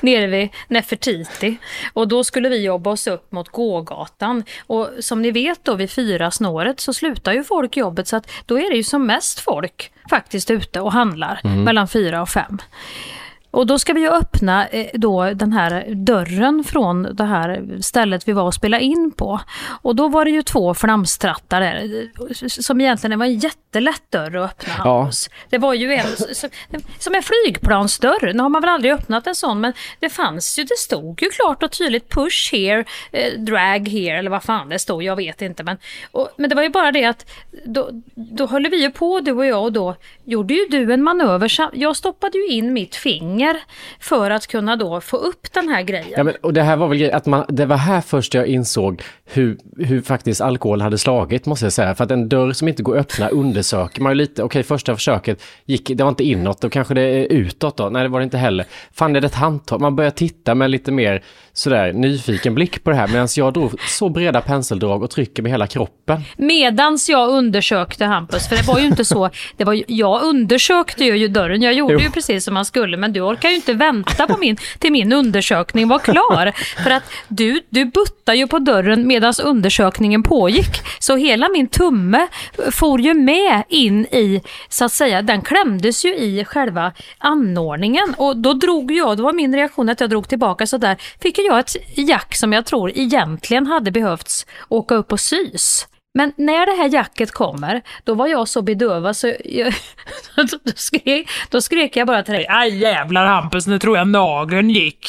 [0.00, 1.56] Nere vid Nefertiti.
[1.92, 4.44] Och då skulle vi jobba oss upp mot gågatan.
[4.66, 8.30] Och som ni vet då vid fyra snåret så slutar ju folk jobbet så att
[8.46, 11.62] då är det ju som mest folk faktiskt ute och handlar Mm.
[11.62, 12.58] mellan fyra och fem.
[13.50, 18.28] Och då ska vi ju öppna eh, då den här dörren från det här stället
[18.28, 19.40] vi var och spelade in på.
[19.82, 22.08] Och då var det ju två flamstrattar där,
[22.48, 24.74] som egentligen var en jättelätt dörr att öppna.
[24.84, 25.10] Ja.
[25.50, 26.06] Det var ju en
[26.98, 28.32] som, en flygplansdörr.
[28.32, 31.30] Nu har man väl aldrig öppnat en sån, men det fanns ju, det stod ju
[31.30, 35.42] klart och tydligt push here, eh, drag here, eller vad fan det stod, jag vet
[35.42, 35.62] inte.
[35.64, 35.76] Men,
[36.10, 37.30] och, men det var ju bara det att
[37.64, 41.02] då, då höll vi ju på du och jag och då gjorde ju du en
[41.02, 41.52] manöver.
[41.72, 43.37] Jag stoppade ju in mitt finger
[44.00, 46.14] för att kunna då få upp den här grejen.
[46.16, 49.02] Ja, men, och det här var väl att man, det var här först jag insåg
[49.24, 51.94] hur, hur faktiskt alkohol hade slagit, måste jag säga.
[51.94, 54.42] För att en dörr som inte går att öppna undersöker man ju lite.
[54.42, 57.88] Okej, första försöket gick, det var inte inåt, då kanske det är utåt då.
[57.88, 58.66] Nej, det var det inte heller.
[58.92, 59.80] Fan, är det ett handtag?
[59.80, 63.80] Man börjar titta med lite mer sådär nyfiken blick på det här, medan jag drog
[63.80, 66.20] så breda penseldrag och trycker med hela kroppen.
[66.36, 71.28] Medans jag undersökte Hampus, för det var ju inte så, det var jag undersökte ju
[71.28, 72.00] dörren, jag gjorde Jo.
[72.00, 75.12] ju precis som man skulle, men du orkar ju inte vänta på min, till min
[75.12, 76.52] undersökning var klar.
[76.84, 80.82] För att du, du buttade ju på dörren medans undersökningen pågick.
[80.98, 82.28] Så hela min tumme
[82.70, 88.14] for ju med in i, så att säga, den klämdes ju i själva anordningen.
[88.16, 91.38] Och då drog jag, det var min reaktion att jag drog tillbaka så där, fick
[91.38, 95.86] jag ett jack som jag tror egentligen hade behövts åka upp och sys.
[96.18, 99.72] Men när det här jacket kommer, då var jag så bedövad så jag,
[100.36, 102.46] då, skrek, då skrek jag bara till dig.
[102.48, 105.06] Aj jävlar Hampus, nu tror jag nageln gick.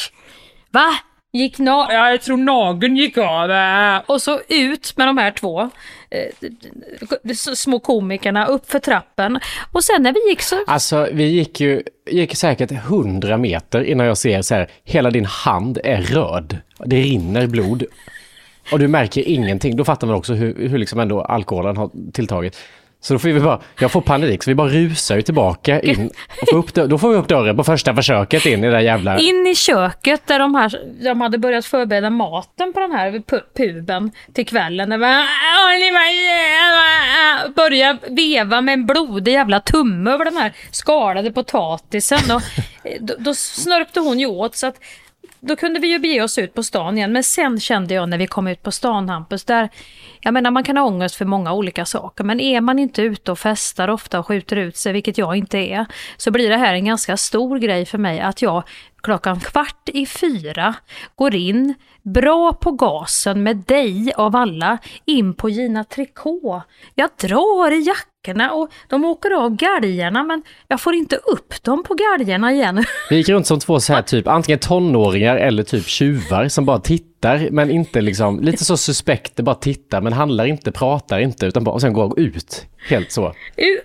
[0.70, 0.90] Va?
[1.32, 3.50] Gick na- ja, jag tror nageln gick av.
[3.50, 4.00] äh.
[4.06, 5.70] Och så ut med de här två
[6.10, 9.40] eh, små komikerna upp för trappen.
[9.72, 10.56] Och sen när vi gick så...
[10.66, 15.26] Alltså, vi gick ju gick säkert 100 meter innan jag ser så här, hela din
[15.26, 16.58] hand är röd.
[16.84, 17.84] Det rinner blod.
[18.72, 19.76] Och du märker ingenting.
[19.76, 22.56] Då fattar man också hur, hur liksom ändå alkoholen har tilltagit.
[23.02, 26.10] Så då får vi bara, jag får panik, så vi bara rusar ju tillbaka in.
[26.42, 28.80] Och får upp, då får vi upp dörren på första försöket in i det där
[28.80, 29.18] jävla...
[29.18, 33.22] In i köket där de, här, de hade börjat förbereda maten på den här
[33.56, 34.90] puben till kvällen.
[34.90, 34.98] Det
[37.56, 42.36] börja veva med en blodig jävla tumme över den här skalade potatisen.
[42.36, 42.42] Och,
[43.00, 44.76] då, då snörpte hon ju åt så att
[45.40, 47.12] då kunde vi ju bege oss ut på stan igen.
[47.12, 49.68] Men sen kände jag när vi kom ut på stan, Hampus, där,
[50.20, 53.32] jag menar man kan ha ångest för många olika saker, men är man inte ute
[53.32, 55.86] och festar ofta och skjuter ut sig, vilket jag inte är,
[56.16, 58.62] så blir det här en ganska stor grej för mig att jag
[59.02, 60.74] klockan kvart i fyra
[61.14, 66.62] går in, bra på gasen med dig av alla, in på Gina Tricot.
[66.94, 71.62] Jag drar i jackan jackorna och de åker av galgarna men jag får inte upp
[71.62, 72.84] dem på galgarna igen.
[73.10, 76.78] Vi gick runt som två så här typ, antingen tonåringar eller typ tjuvar som bara
[76.78, 77.09] tittar,
[77.50, 81.74] men inte liksom, lite så suspekter, bara tittar, men handlar inte, pratar inte, utan bara,
[81.74, 82.66] och sen går ut.
[82.88, 83.34] Helt så.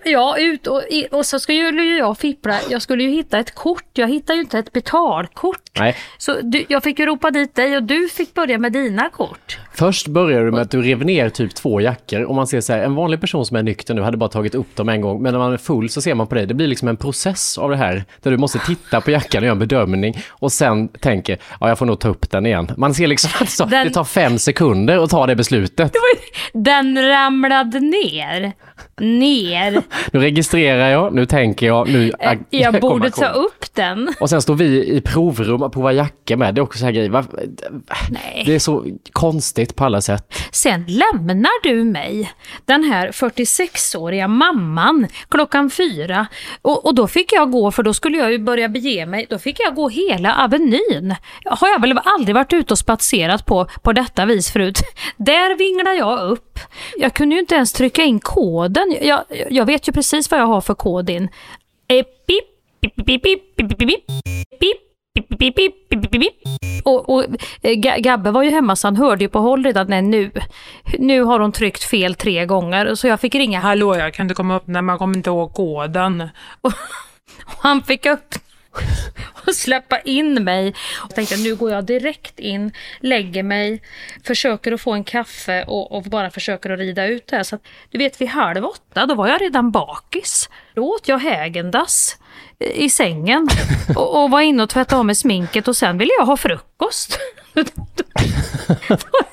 [0.04, 2.58] Ja, ut och, och så skulle ju jag fippla.
[2.70, 3.84] Jag skulle ju hitta ett kort.
[3.92, 5.78] Jag hittade ju inte ett betalkort.
[5.78, 5.96] Nej.
[6.18, 9.58] Så du, jag fick ju ropa dit dig och du fick börja med dina kort.
[9.74, 12.72] Först börjar du med att du rev ner typ två jackor och man ser så
[12.72, 15.22] här, en vanlig person som är nykter nu hade bara tagit upp dem en gång,
[15.22, 17.58] men när man är full så ser man på dig, det blir liksom en process
[17.58, 20.88] av det här, där du måste titta på jackan och göra en bedömning och sen
[20.88, 22.70] tänker, ja jag får nog ta upp den igen.
[22.76, 25.92] Man ser liksom att så, Den- det tar fem sekunder att ta det beslutet.
[26.54, 28.52] Den ramlade ner.
[29.00, 29.82] Ner.
[30.12, 34.14] Nu registrerar jag, nu tänker jag, nu ag- Jag borde ta upp den.
[34.20, 36.54] Och sen står vi i provrum och provar jackor med.
[36.54, 37.10] Det är också så här grejer.
[37.10, 37.40] Varför-
[38.46, 40.34] Det är så konstigt på alla sätt.
[40.52, 42.32] Sen lämnar du mig,
[42.64, 46.26] den här 46-åriga mamman, klockan fyra.
[46.62, 49.38] Och, och då fick jag gå, för då skulle jag ju börja bege mig, då
[49.38, 51.14] fick jag gå hela Avenyn.
[51.44, 54.78] Har jag väl aldrig varit ute och spatserat på, på detta vis förut.
[55.16, 56.58] Där vinglar jag upp.
[56.98, 60.40] Jag kunde ju inte ens trycka in koden kan, jag, jag vet ju precis vad
[60.40, 61.28] jag har för kod in.
[66.84, 67.24] Och, och
[67.98, 70.30] Gabbe var ju hemma så han hörde ju på håll redan, nej nu,
[70.98, 72.94] nu har hon tryckt fel tre gånger.
[72.94, 75.54] Så jag fick ringa, hallå jag kan inte komma upp, när man kommer inte ihåg
[75.54, 76.28] koden.
[76.60, 76.72] Och,
[77.46, 78.40] och han fick öppna.
[79.46, 80.74] och släppa in mig.
[81.04, 83.82] Och tänkte nu går jag direkt in, lägger mig,
[84.24, 87.42] försöker att få en kaffe och, och bara försöker att rida ut det här.
[87.42, 90.48] Så att, du vet vid halv åtta, då var jag redan bakis.
[90.74, 92.16] Då åt jag Hägendas
[92.58, 93.48] i sängen
[93.96, 97.18] och, och var inne och tvättade av mig sminket och sen ville jag ha frukost.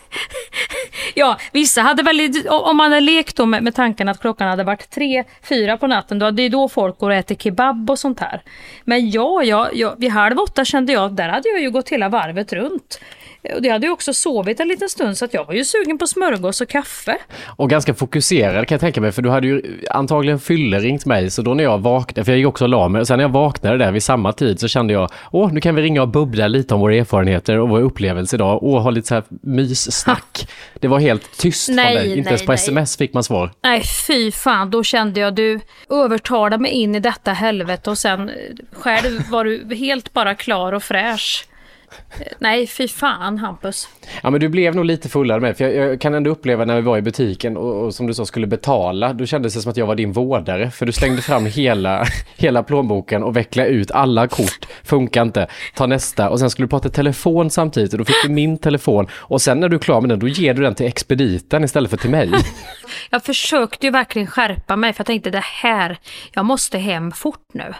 [1.16, 4.64] Ja, vissa hade väl, om man hade lekt då med, med tanken att klockan hade
[4.64, 8.00] varit tre, fyra på natten, då, det är då folk går och äter kebab och
[8.00, 8.42] sånt här.
[8.84, 11.90] Men ja, ja, ja vid halv åtta kände jag att där hade jag ju gått
[11.90, 13.00] hela varvet runt.
[13.56, 15.98] Och det hade ju också sovit en liten stund så att jag var ju sugen
[15.98, 17.18] på smörgås och kaffe.
[17.46, 21.42] Och ganska fokuserad kan jag tänka mig, för du hade ju antagligen fylleringt mig, så
[21.42, 23.32] då när jag vaknade, för jag gick också och la mig, och sen när jag
[23.32, 26.48] vaknade där vid samma tid så kände jag, åh, nu kan vi ringa och bubbla
[26.48, 30.48] lite om våra erfarenheter och vår upplevelse idag, och ha lite så här myssnack.
[30.80, 32.56] Det var helt tyst Nej, från dig, inte nej, ens på nej.
[32.56, 33.52] sms fick man svar.
[33.64, 35.60] Nej, fy fan, då kände jag du
[35.90, 38.36] övertalade mig in i detta helvete och sen eh,
[38.72, 41.48] själv var du helt bara klar och fräsch.
[42.40, 43.90] Nej, fy fan Hampus.
[44.24, 46.76] Ja, men du blev nog lite fullare med, för jag, jag kan ändå uppleva när
[46.76, 49.72] vi var i butiken och, och som du sa skulle betala, då kändes det som
[49.72, 53.92] att jag var din vårdare, för du slängde fram hela, hela plånboken och vecklade ut
[53.92, 58.06] alla kort, funkar inte, ta nästa och sen skulle du prata telefon samtidigt och då
[58.06, 60.62] fick du min telefon och sen när du är klar med den, då ger du
[60.62, 62.32] den till expediten istället för till mig.
[63.10, 65.98] Jag försökte ju verkligen skärpa mig för jag tänkte det här,
[66.34, 67.74] jag måste hem fort nu.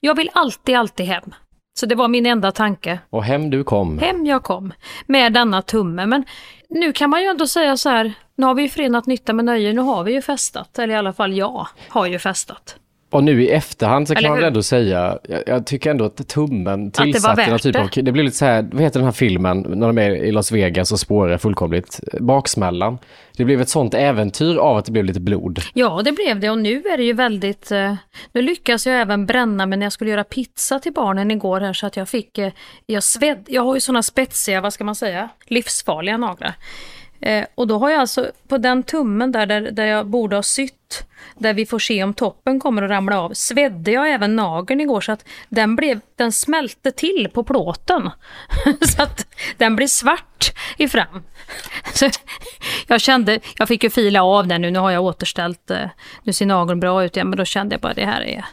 [0.00, 1.34] Jag vill alltid, alltid hem.
[1.80, 2.98] Så det var min enda tanke.
[3.10, 3.98] Och hem du kom.
[3.98, 4.72] Hem jag kom
[5.06, 6.06] med denna tumme.
[6.06, 6.24] Men
[6.68, 9.44] nu kan man ju ändå säga så här, nu har vi ju förenat nytta med
[9.44, 10.78] nöje, nu har vi ju festat.
[10.78, 12.76] Eller i alla fall jag har ju festat.
[13.10, 16.28] Och nu i efterhand så kan man väl ändå säga, jag, jag tycker ändå att
[16.28, 17.80] tummen det tillsatte någon typ det.
[17.80, 20.32] av, det blev lite så här, vad heter den här filmen, när de är i
[20.32, 22.98] Las Vegas och spårar fullkomligt, baksmällan.
[23.36, 25.60] Det blev ett sånt äventyr av att det blev lite blod.
[25.74, 27.70] Ja, det blev det och nu är det ju väldigt...
[27.70, 27.94] Eh,
[28.32, 31.72] nu lyckas jag även bränna mig när jag skulle göra pizza till barnen igår här
[31.72, 32.38] så att jag fick...
[32.38, 32.52] Eh,
[32.86, 36.54] jag, sved, jag har ju såna spetsiga, vad ska man säga, livsfarliga naglar.
[37.20, 40.42] Eh, och då har jag alltså på den tummen där, där, där jag borde ha
[40.42, 41.04] sytt,
[41.38, 45.00] där vi får se om toppen kommer att ramla av, svedde jag även nageln igår
[45.00, 48.10] så att den, blev, den smälte till på plåten.
[48.80, 49.26] så att
[49.56, 51.22] den blev svart i fram.
[51.94, 52.10] Så
[52.86, 55.88] jag kände, jag fick ju fila av den nu, nu har jag återställt, eh,
[56.22, 58.44] nu ser nageln bra ut igen, men då kände jag bara det här är,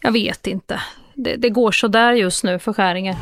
[0.00, 0.80] jag vet inte.
[1.14, 3.16] Det, det går så där just nu för skäringen.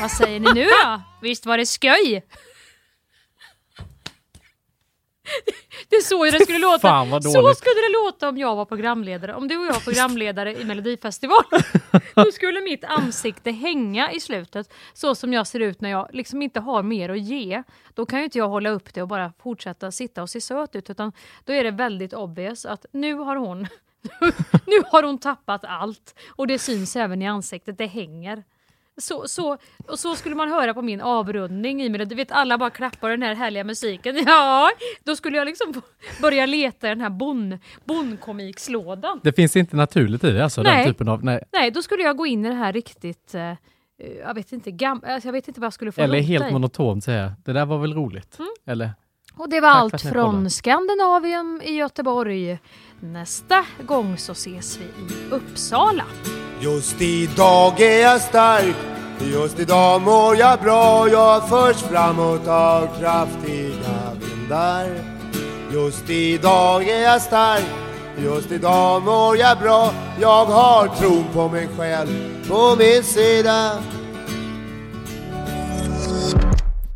[0.00, 1.02] Vad säger ni nu då?
[1.22, 2.22] Visst var det skoj?
[5.88, 6.78] Det är så det skulle låta.
[6.78, 9.34] Fan, vad så skulle det låta om jag var programledare.
[9.34, 11.62] Om du och jag var programledare i Melodifestivalen.
[12.14, 16.42] Då skulle mitt ansikte hänga i slutet så som jag ser ut när jag liksom
[16.42, 17.62] inte har mer att ge.
[17.94, 20.76] Då kan ju inte jag hålla upp det och bara fortsätta sitta och se söt
[20.76, 21.12] ut utan
[21.44, 23.58] då är det väldigt obvious att nu har hon
[24.66, 28.44] nu har hon tappat allt och det syns även i ansiktet, det hänger.
[28.98, 31.88] Så, så, och så skulle man höra på min avrundning i.
[31.88, 34.16] Du vet alla bara klappar den här härliga musiken.
[34.26, 34.70] Ja,
[35.04, 35.82] då skulle jag liksom
[36.22, 39.20] börja leta i den här bon, bonkomikslådan.
[39.22, 40.84] Det finns inte naturligt i det alltså, Nej.
[40.84, 41.44] den typen av, nej.
[41.52, 43.52] Nej, då skulle jag gå in i det här riktigt, eh,
[44.22, 46.52] jag vet inte, gam, alltså jag vet inte vad jag skulle få Eller helt i.
[46.52, 48.38] monotont säga, det där var väl roligt?
[48.38, 48.50] Mm.
[48.66, 48.90] Eller?
[49.36, 50.50] Och det var Tack allt från kollade.
[50.50, 52.58] Skandinavium i Göteborg.
[53.00, 56.04] Nästa gång så ses vi i Uppsala.
[56.60, 58.76] Just idag är jag stark
[59.20, 64.86] Just idag mår jag bra Jag förs framåt av kraftiga vindar
[65.72, 67.64] Just idag är jag stark
[68.18, 73.82] Just idag mår jag bra Jag har tron på mig själv på min sida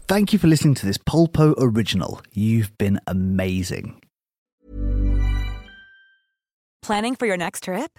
[0.06, 2.18] Thank you for listening to this Polpo original.
[2.34, 3.94] You've been amazing.
[6.82, 7.98] Planning for your next trip?